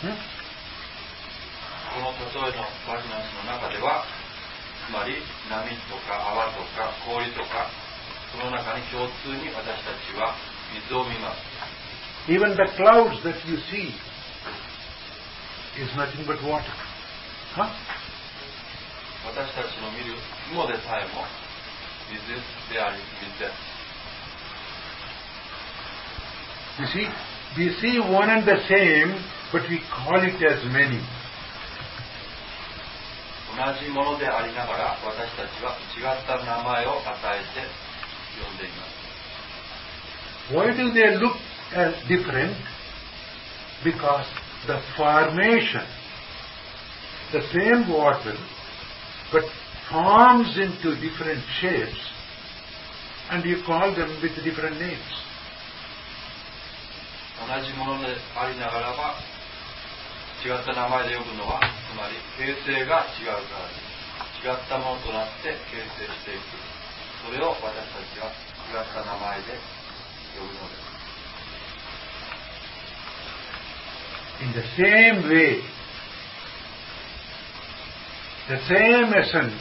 [0.00, 0.14] Hmm?
[1.88, 4.04] この例えのバジナスの中では、
[4.86, 5.18] つまり
[5.50, 7.66] 波とか泡とか氷とか、
[8.30, 10.36] その中に共通に私たちは
[10.70, 11.42] 水を見ます。
[12.30, 13.90] Even the clouds that you see
[15.82, 16.62] is nothing but water.
[17.56, 17.66] Huh?
[19.26, 20.14] 私たちの見る
[20.50, 21.26] 雲でさえも
[22.12, 22.22] 水
[22.72, 23.77] であり水です。
[26.79, 27.07] You see,
[27.57, 31.01] we see one and the same, but we call it as many.
[33.55, 37.69] 同じものでありながら私たちは違った名前を与えて
[38.43, 39.03] 呼んでいます。
[40.51, 41.35] Why do they look
[41.75, 42.55] as different?
[43.83, 44.25] Because
[44.65, 45.85] the formation,
[47.31, 48.35] the same water,
[49.31, 49.43] but
[49.91, 51.99] forms into different shapes,
[53.29, 54.99] and you call them with different names.
[57.46, 59.14] 同じものでありながらば
[60.44, 61.60] 違った名前で呼ぶのは
[61.90, 63.88] つまり形成が違うからです。
[64.38, 66.42] 違ったものとなって形成していく。
[67.26, 68.30] それを私たちは
[68.70, 69.58] 違った名前で
[70.38, 70.88] 呼ぶのです。
[74.40, 75.60] In the same way,
[78.48, 79.58] the same essence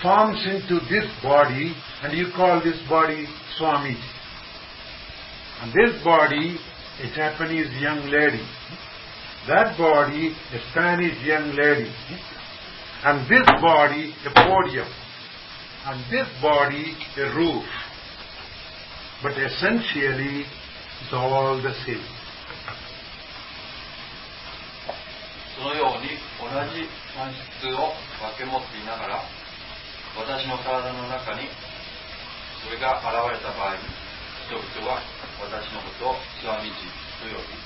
[0.00, 1.74] forms into this body
[2.04, 3.26] and you call this body
[3.58, 3.96] Swami.
[5.61, 6.57] And this body,
[7.03, 8.45] a Japanese young lady.
[9.47, 11.91] That body, a Spanish young lady.
[13.03, 14.87] And this body, a podium.
[15.85, 17.65] And this body, a roof.
[19.23, 20.45] But essentially,
[21.01, 22.03] it's all the same.
[25.57, 26.85] そのように同じ
[27.17, 27.89] 本質を
[28.21, 29.23] 分け持っていながら
[30.15, 31.49] 私の体の中に
[32.61, 34.00] それが現れた場合に
[34.52, 35.00] 人々は
[35.40, 37.56] 私のことを極み地と呼び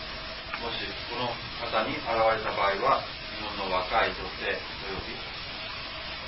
[0.62, 3.02] もしこの方に現れた場合は
[3.34, 5.18] 日本の若い女性と呼び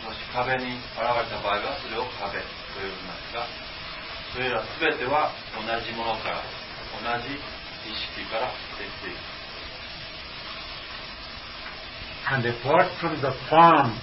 [0.03, 3.47] もし壁に現れた場合はそれを壁と呼びますが
[4.35, 9.17] それら全ては同じものから同じ意識からできている
[12.31, 13.97] And apart from the form,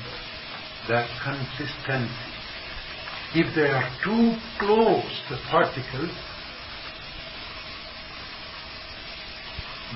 [0.87, 2.09] the consistency.
[3.35, 6.09] If they are too close, the particles,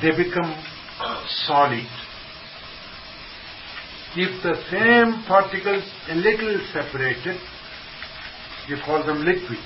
[0.03, 0.55] they become
[1.47, 1.87] solid.
[4.17, 7.41] If the same particles a little separated,
[8.69, 9.59] you call them liquid.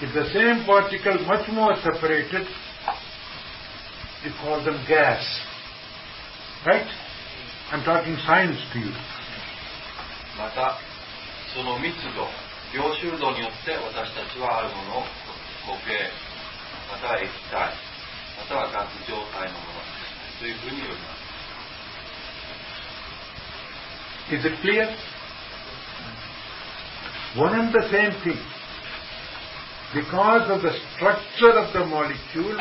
[0.00, 2.46] If the same particle much more separated,
[4.24, 5.22] you call them gas.
[6.66, 6.86] Right?
[7.70, 8.92] I'm talking science to you.
[10.38, 10.78] また
[11.54, 12.26] その密度
[12.72, 15.02] 凝集度によって私たちはあるものを
[15.68, 16.08] 固形
[16.90, 17.85] または液体
[18.38, 19.80] またはガス状態のもの
[20.40, 21.22] というふうに呼びます
[24.32, 24.86] Is it clear?
[27.36, 28.38] One and the same thing.
[29.94, 32.56] Because of the structure of the molecule,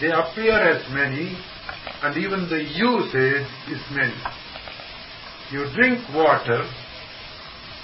[0.00, 1.36] they appear as many
[2.02, 4.14] and even the usage is many.
[5.50, 6.68] You drink water,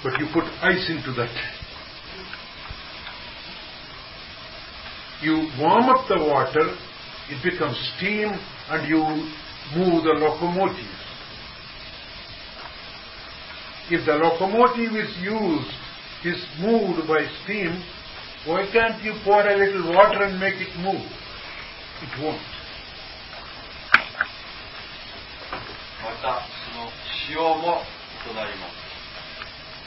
[0.03, 1.29] but you put ice into that.
[5.21, 6.75] You warm up the water,
[7.29, 8.31] it becomes steam,
[8.69, 8.99] and you
[9.75, 10.91] move the locomotive.
[13.89, 15.71] If the locomotive is used,
[16.25, 17.83] is moved by steam,
[18.45, 21.05] why can't you pour a little water and make it move?
[22.01, 22.41] It won't.
[26.05, 26.91] またその
[27.25, 27.81] 使用も
[28.29, 28.85] 異なります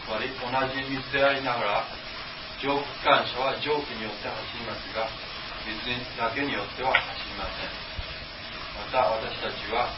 [0.05, 1.85] つまり同じ水でありながら
[2.64, 5.12] 蒸気機関車は蒸気によって走りますが
[5.68, 5.84] 水
[6.16, 7.68] だけによっては走りません。
[8.80, 9.92] また私たちは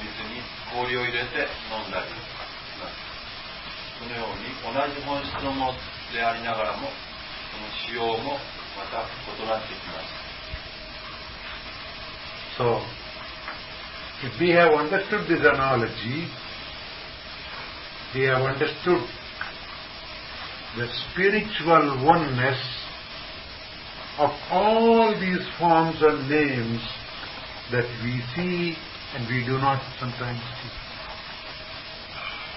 [0.00, 0.40] 水に
[0.72, 2.16] 氷を入れて飲んだりし
[2.80, 2.96] ます。
[4.00, 5.76] このように同じ本質のもの
[6.08, 6.88] でありながらも
[7.52, 8.40] その使用も
[8.72, 10.16] また異なってきます。
[12.56, 12.80] So,
[14.24, 16.26] if we have understood this analogy,
[18.14, 19.04] we have understood
[20.76, 22.60] the spiritual oneness
[24.18, 26.82] of all these forms and names
[27.72, 28.76] that we see
[29.14, 30.78] and we do not sometimes see.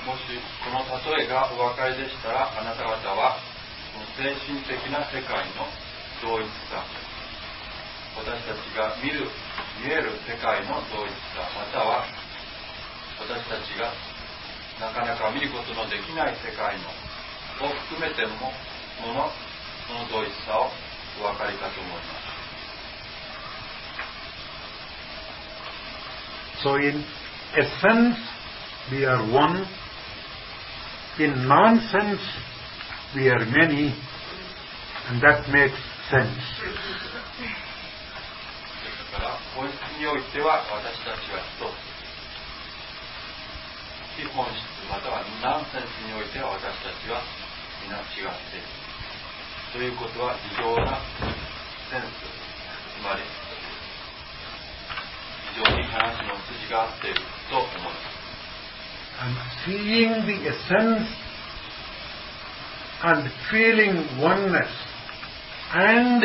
[0.01, 0.33] もし
[0.65, 0.81] この
[1.13, 3.37] 例えがお分かりでしたらあなた方は
[3.93, 5.69] この精神的な世界の
[6.25, 6.81] 同一さ
[8.17, 9.29] 私たちが見る
[9.85, 12.03] 見える世界の同一さまたは
[13.21, 13.93] 私たちが
[14.81, 16.89] なかなか見ることのできない世界の
[17.63, 18.51] を含めても
[19.05, 19.29] もの
[19.87, 20.69] その同一さを
[21.19, 22.31] お分かりかと思います
[26.63, 27.03] So in
[27.57, 28.17] essence,
[28.91, 29.65] we are one.
[31.17, 32.21] In nonsense,
[33.15, 33.95] we are many.
[35.09, 35.73] And that makes
[36.11, 36.37] sense.
[38.81, 41.91] ですから本質においては私たちは一つ
[44.21, 44.55] 非本質
[44.89, 47.21] またはナンセンスにおいては私たちは
[47.84, 48.66] 皆違っている
[49.72, 50.98] ということは非常な
[51.90, 52.36] センス
[52.98, 53.22] つまり
[55.54, 58.16] 非常に話の筋が合っていると思います
[59.18, 61.08] And seeing the essence
[63.02, 64.68] and feeling oneness
[65.72, 66.22] and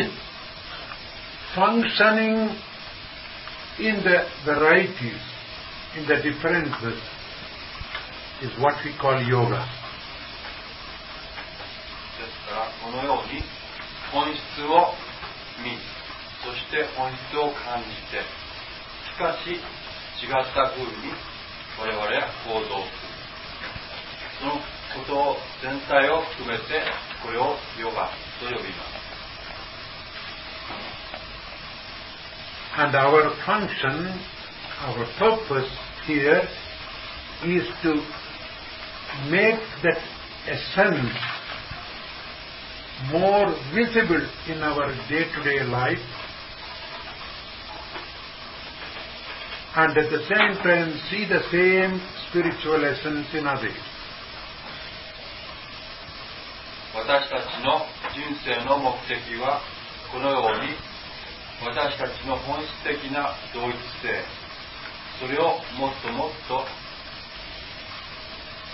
[1.55, 2.55] functioning
[3.79, 5.21] in the varieties,
[5.97, 6.99] in the differences,
[8.41, 9.65] is what we call yoga.
[12.56, 13.44] からこのように
[14.10, 14.96] 本質を
[15.60, 15.76] 見
[16.40, 18.24] そして本質を感じて
[19.12, 19.60] しかし
[20.24, 21.12] 違った風に
[21.78, 22.08] 我々は
[22.48, 23.16] 行動する。
[24.40, 26.64] そのことを全体を含めて
[27.22, 28.08] これをヨガ
[28.40, 28.96] と呼びます。
[32.78, 34.20] And our function,
[34.84, 35.70] our purpose
[36.06, 36.42] here
[37.44, 38.02] is to
[39.30, 39.98] make that
[40.46, 41.10] essence
[43.12, 45.98] more visible in our day-to-day life
[49.76, 53.76] and at the same time see the same spiritual essence in others.
[56.96, 57.84] 私たちの
[58.16, 59.60] 人生の目的は
[60.10, 60.72] このように
[61.60, 64.24] 私たちの本質的な同一性
[65.20, 66.64] それをもっともっと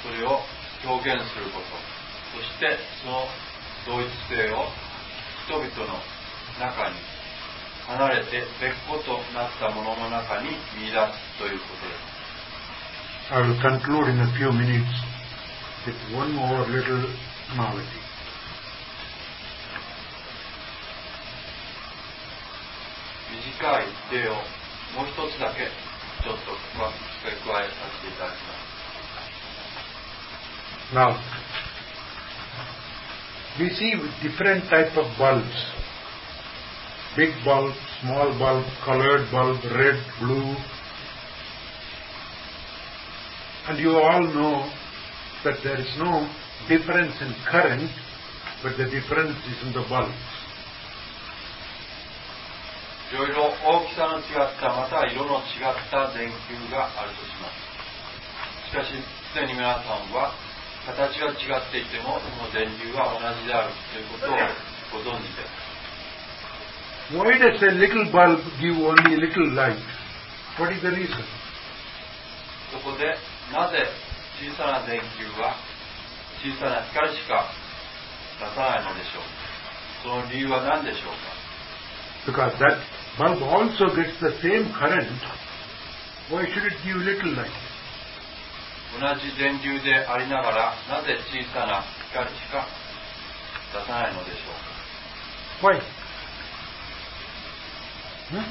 [0.06, 0.38] それを
[0.84, 1.66] 表現すること
[2.38, 3.26] そしてその
[3.86, 4.66] 同一性を
[5.46, 5.98] 人々の
[6.60, 6.96] 中に
[7.86, 14.86] 離れて別個となったものの中に見出すということです I will conclude in a few minutes
[15.86, 17.08] with one more little
[17.56, 18.02] knowledge.
[23.30, 25.70] 短い例をもう一つだけ
[26.22, 26.90] ちょっと加
[27.26, 28.72] え加えさせていただきます
[30.94, 31.16] Now,
[33.59, 35.57] we see different type of bulbs.
[37.15, 40.55] Big bulb, small bulb, colored bulb, red, blue.
[43.67, 44.69] And you all know
[45.43, 46.29] that there is no
[46.69, 47.89] difference in current,
[48.61, 50.13] but the difference is in the bulbs.
[53.07, 57.63] いろいろ大きさの違ったまたは色の違った電球があるとします
[58.67, 58.91] しかし
[59.31, 60.35] すでに皆さんは
[60.86, 64.36] 形が違っていてもその電流は同じであるということを
[65.04, 65.72] ご存知です
[67.12, 69.76] Why does a little bulb give only little light?
[70.58, 71.22] What is the reason?
[72.72, 73.04] そこで
[73.52, 73.84] なぜ
[74.40, 75.54] 小さな電球は
[76.42, 77.46] 小さな光しか
[78.40, 79.52] 出さないのでしょうか
[80.02, 81.32] その理由は何でしょうか
[82.24, 82.78] Because that
[83.18, 85.10] bulb also gets the same current.
[86.30, 87.50] Why should it give little light?
[88.99, 92.65] 同じ電流でありながらなぜ小さな光しか
[93.73, 94.51] 出さないのでしょ
[95.61, 95.81] うか Why?
[98.31, 98.43] Hmm?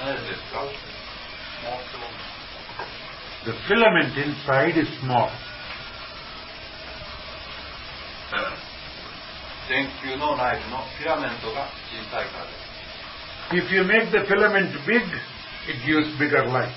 [0.00, 0.62] なぜですか
[3.44, 5.30] The filament inside is small.
[9.68, 12.72] 電球の内部のフィラメントが小さいからです
[13.52, 15.02] If you make the filament big,
[15.68, 16.72] it gives bigger light,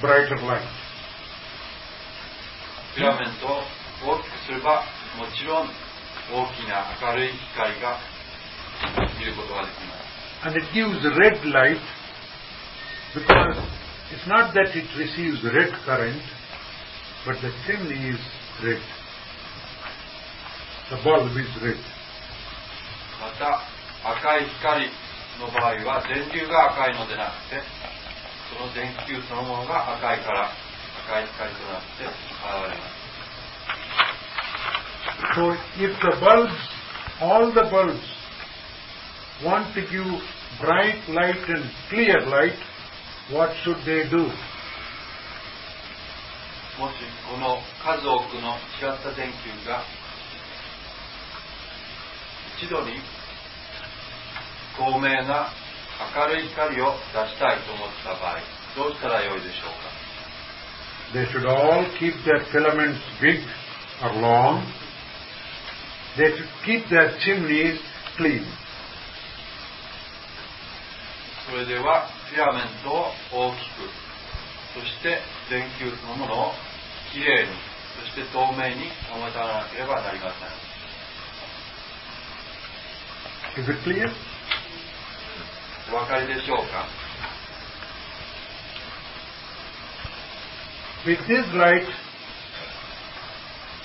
[0.00, 0.62] brighter light.
[2.93, 3.61] フィラメントを
[4.05, 4.83] 大きくすれば
[5.17, 7.97] もちろん大きな明るい光が
[9.19, 10.03] 見ることができます
[10.45, 11.79] And it gives red light
[13.15, 13.57] because
[14.11, 16.21] it's not that it receives red current,
[17.25, 18.19] but the chimney is
[18.61, 18.81] red.
[20.91, 21.79] The bulb is red.
[23.21, 23.61] また
[24.03, 24.89] 赤い光
[25.39, 27.63] の場合は電流が赤いのでなくて
[28.51, 30.49] その電球そのものが赤いから
[31.05, 32.13] 光となって現
[32.71, 33.03] れます
[35.35, 36.53] So if the bulbs,
[37.21, 37.99] all the bulbs
[39.43, 40.05] want to give
[40.61, 42.53] bright light and clear light,
[43.31, 44.29] what should they do?
[46.79, 46.95] もし
[47.29, 49.83] この数多くの違った電球が
[52.57, 52.93] 一度に
[54.75, 55.49] 透明な
[56.15, 58.39] 明るい光を出したいと思った場合
[58.75, 60.02] どうしたらよいでしょうか
[61.13, 63.39] They should all keep their filaments big
[64.01, 64.65] or long.
[66.17, 67.79] They should keep their chimneys
[68.17, 68.45] clean.
[71.45, 73.85] それではフィラメントを大きく
[74.73, 75.19] そして
[75.51, 76.51] 電球そのものを
[77.11, 77.51] きれいに
[77.99, 80.33] そして透明に保たなければなりま
[83.53, 84.09] せん Is it clear?
[85.91, 87.02] お分かりでしょうか
[91.05, 91.87] With this light,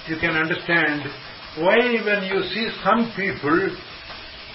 [0.07, 1.03] you can understand
[1.57, 3.77] why when you see some people,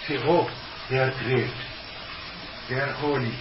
[0.08, 0.48] say, oh,
[0.90, 1.54] they are great,
[2.70, 3.34] they are holy,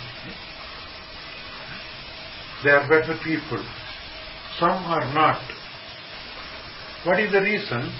[2.64, 3.64] they are better people.
[4.58, 5.40] Some are not.
[7.04, 7.92] What is the reason?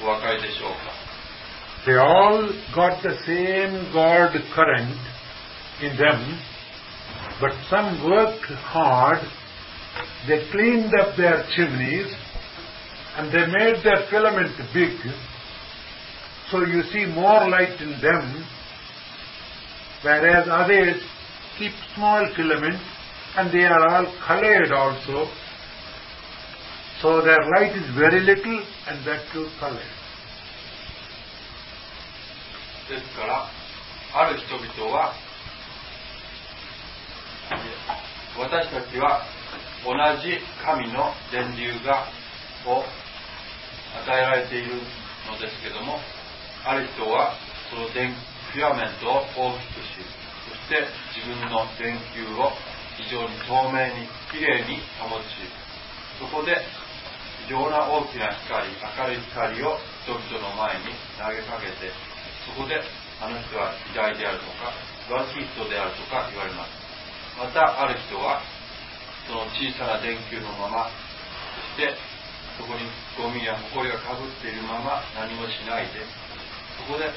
[0.02, 1.06] お分かりでしょうか
[1.86, 4.98] They all got the same God current
[5.82, 6.40] in them,
[7.40, 9.20] but some worked hard,
[10.28, 12.12] they cleaned up their chimneys,
[13.18, 14.98] and they made their filament big,
[16.50, 18.44] so you see more light in them,
[20.03, 21.03] whereas others
[21.59, 22.83] keep small filaments
[23.37, 25.31] and they are all colored also,
[27.01, 29.81] so their light is very little and that too colored.
[32.91, 33.47] ですから
[34.13, 35.15] ある人々は
[38.37, 39.23] 私たちは
[39.85, 42.07] 同じ神の電流が
[42.67, 42.83] を
[44.03, 44.75] 与えられている
[45.31, 45.99] のですけども
[46.65, 47.35] ある人は
[47.71, 48.13] その電
[48.51, 50.03] フィラメントを大きくし
[50.51, 50.83] そして
[51.15, 52.51] 自分の電球を
[52.99, 55.39] 非常に透明にきれいに保ち
[56.19, 56.59] そこで
[57.47, 61.95] 非常な大きな光明るい光を人々の前に投げかけて
[62.45, 62.83] そこで
[63.23, 64.75] あの人は偉大であるとか
[65.07, 66.81] 素晴らしい人であるとか言われます。
[67.39, 68.43] またある人は
[69.27, 70.91] その小さな電球のまま
[71.79, 71.95] そして
[72.59, 72.85] そこに
[73.17, 76.03] ゴミや埃がかぶっているまま何もしないで
[76.77, 77.09] そこで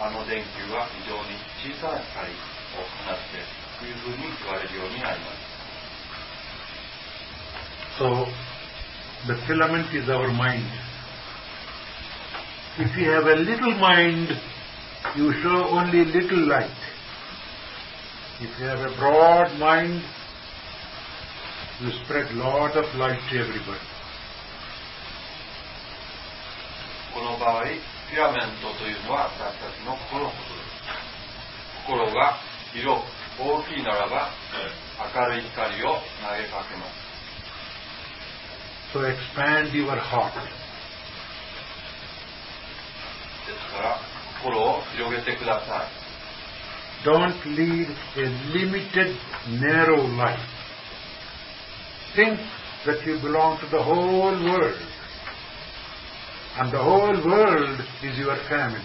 [0.00, 3.44] あの電球は非常に小さな光を放って
[3.78, 5.50] というふうに言われるようになります
[7.98, 8.24] So,
[9.26, 10.64] the filament is our mind.
[12.78, 14.28] If you have a little mind,
[15.16, 16.70] you show only little light.
[18.40, 20.02] If you have a broad mind,
[21.82, 23.80] you spread lot of light to everybody.
[27.12, 27.64] この場合
[28.09, 30.85] フィラメントというのは私たちの心のことです
[31.85, 32.37] 心が
[32.73, 33.05] 広く
[33.41, 34.29] 大きいならば
[35.13, 37.05] 明るい光を投げかけます
[38.93, 40.31] So expand your heart.
[43.45, 43.99] ですから
[44.41, 46.05] 心を広げてください
[47.05, 47.87] Don't lead
[48.17, 49.15] a limited,
[49.61, 50.39] narrow life.
[52.15, 52.39] Think
[52.85, 54.73] that you belong to the whole world.
[56.58, 58.82] And the whole world is your family.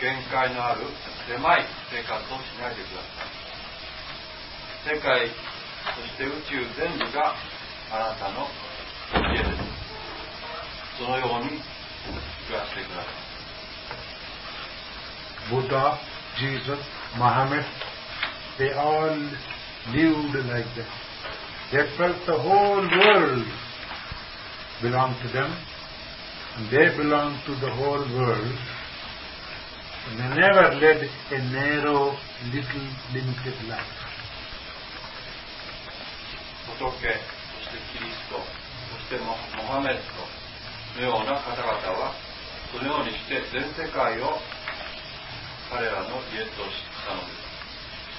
[0.00, 0.82] 限界のある
[1.26, 3.26] 狭い生活をしないでくださ
[4.94, 5.28] い世界
[5.96, 7.34] そして宇宙全部が
[7.90, 8.46] あなたの
[9.34, 9.58] 家です
[10.98, 11.60] そのように
[12.46, 13.28] 暮らしてください
[15.50, 15.98] Buddha,
[16.38, 16.78] Jesus,
[17.16, 17.64] Muhammad,
[18.58, 19.16] they all
[19.94, 20.86] lived like that.
[21.72, 23.46] They felt the whole world
[24.81, 25.51] belong to them,
[26.57, 28.57] and they belong to the whole world.
[30.05, 32.15] And they never led a narrow,
[32.51, 34.03] little, limited life.
[36.73, 39.35] 仏そしてキリストそしてモ
[39.67, 39.99] ハメッ
[40.95, 41.69] ドのような方々
[41.99, 42.13] は
[42.71, 44.39] そのようにして全世界を
[45.69, 47.43] 彼らの家としたのです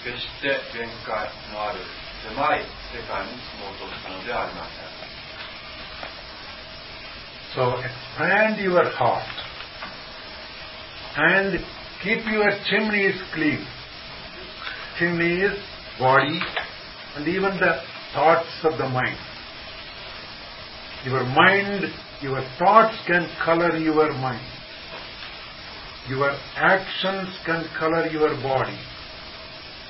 [0.05, 1.81] 決して限界のある
[2.23, 5.04] 狭い世界に住もうとしたのではありません
[7.55, 9.23] So expand your heart
[11.17, 11.61] and
[12.03, 13.65] keep your chimneys clean.
[14.99, 15.53] Chimneys,
[15.99, 16.41] body,
[17.17, 17.81] and even the
[18.13, 19.17] thoughts of the mind.
[21.05, 21.85] Your mind,
[22.23, 24.45] your thoughts can color your mind.
[26.09, 28.79] Your actions can color your body.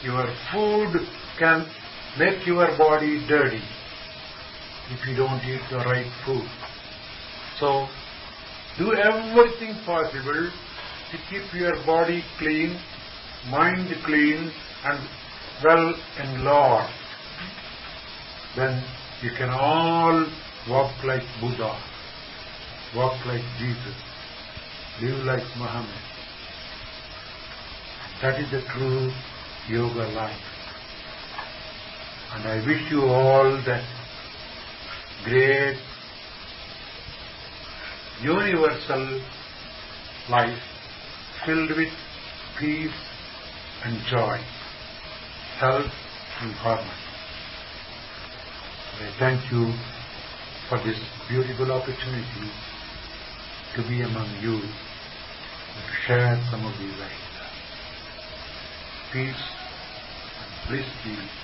[0.02, 1.00] Your food
[1.38, 1.66] can
[2.18, 3.62] make your body dirty
[4.90, 6.46] if you don't eat the right food.
[7.60, 7.86] So,
[8.78, 10.50] do everything possible
[11.10, 12.78] to keep your body clean,
[13.48, 14.50] mind clean,
[14.84, 15.08] and
[15.62, 16.92] well enlarged.
[18.56, 18.84] Then
[19.22, 20.26] you can all
[20.68, 21.80] walk like Buddha,
[22.96, 23.96] walk like Jesus,
[25.00, 26.02] live like Muhammad.
[28.22, 29.12] That is the true
[29.68, 30.36] yoga life.
[32.34, 33.84] And I wish you all that
[35.24, 35.78] great
[38.21, 39.21] universal
[40.29, 40.59] life
[41.45, 41.93] filled with
[42.59, 42.91] peace
[43.85, 44.37] and joy,
[45.59, 45.91] health
[46.41, 46.89] and harmony.
[48.99, 49.73] I thank you
[50.67, 52.51] for this beautiful opportunity
[53.75, 57.29] to be among you and to share some of these ideas.
[59.13, 59.43] Peace
[60.41, 61.11] and bliss be.
[61.11, 61.39] with you.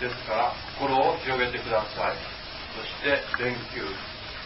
[0.00, 2.16] ですから心を広げてください
[2.75, 3.87] そして電球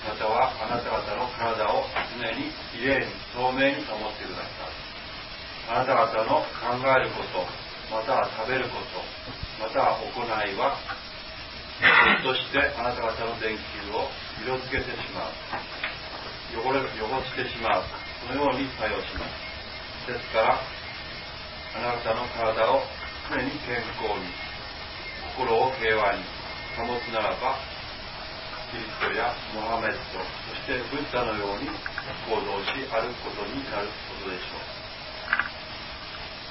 [0.05, 1.83] またはあなた方の体を
[2.15, 4.79] 常にきれいに透明に保ってください。
[5.69, 7.45] あなた方の考えること
[7.93, 9.01] または食べること
[9.61, 10.77] または行いは
[11.77, 14.09] ひょっとしてあなた方の電球を
[14.45, 15.33] 色づけてしまう。
[16.57, 17.83] 汚れ汚してしまう。
[18.27, 19.25] そのように作用しま
[20.07, 20.11] す。
[20.11, 22.81] ですからあなたの体を
[23.29, 24.25] 常に健康に
[25.37, 26.23] 心を平和に
[26.77, 27.57] 保つならば
[28.69, 31.65] キリストやモハメッドそしてブッダのように
[32.29, 34.69] 行動し歩くことになることでしょう。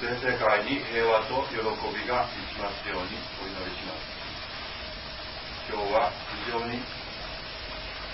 [0.03, 4.03] 全世界に平和と喜びが満ちますようにお祈りします。
[5.71, 6.11] 今日は
[6.43, 6.83] 非常に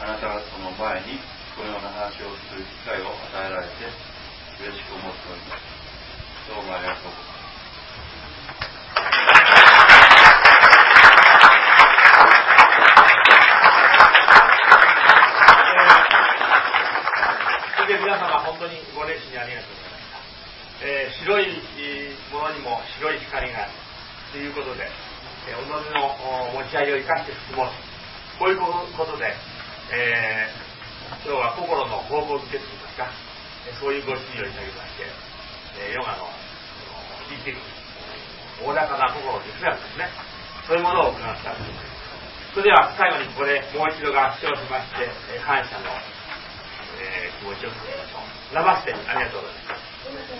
[0.01, 1.17] あなた方の前に
[1.57, 3.89] このような話をする機会を与えられて
[4.61, 5.65] 嬉しく思っております。
[6.45, 7.45] どうもありがとうございます
[17.85, 21.51] それで皆様本当にご熱心にありがとうございました、えー白い
[22.31, 23.75] ものにも白い光がある
[24.31, 25.83] ということで、えー己の
[26.55, 27.75] 持ち合いを生かして進もうと
[28.39, 28.63] こういう
[28.95, 29.35] ことで、
[29.91, 33.11] えー今日は心の報告決といいますか、
[33.67, 35.11] えそういうご指示をいただきまして、
[35.83, 37.59] えーヨガのその聞いていく
[38.63, 39.75] おおらかな心ですね。
[39.75, 40.07] ですね
[40.63, 42.55] そういうものを行ったんです。
[42.55, 45.03] それでは最後にここでもう一度合唱しまして、
[45.35, 45.91] えー感謝の、
[46.99, 48.19] えー気持ちを伝えましょ
[48.51, 49.85] うラバステありがとうございます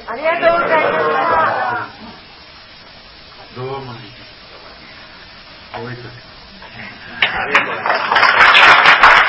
[0.07, 1.05] ありがとうございまし
[3.55, 3.55] た。
[3.55, 3.99] どうもね。
[5.73, 9.25] おいとありがとうございます。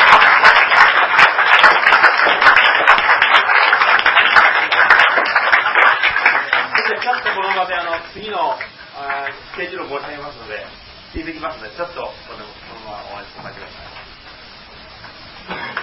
[5.46, 10.66] そしてちょっとこの場であの次のあースケジュールを申し上げますので、
[11.14, 12.44] 聞いてきますので、ちょっとこのこ
[12.84, 13.82] のままお待ちくださ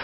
[0.00, 0.03] い。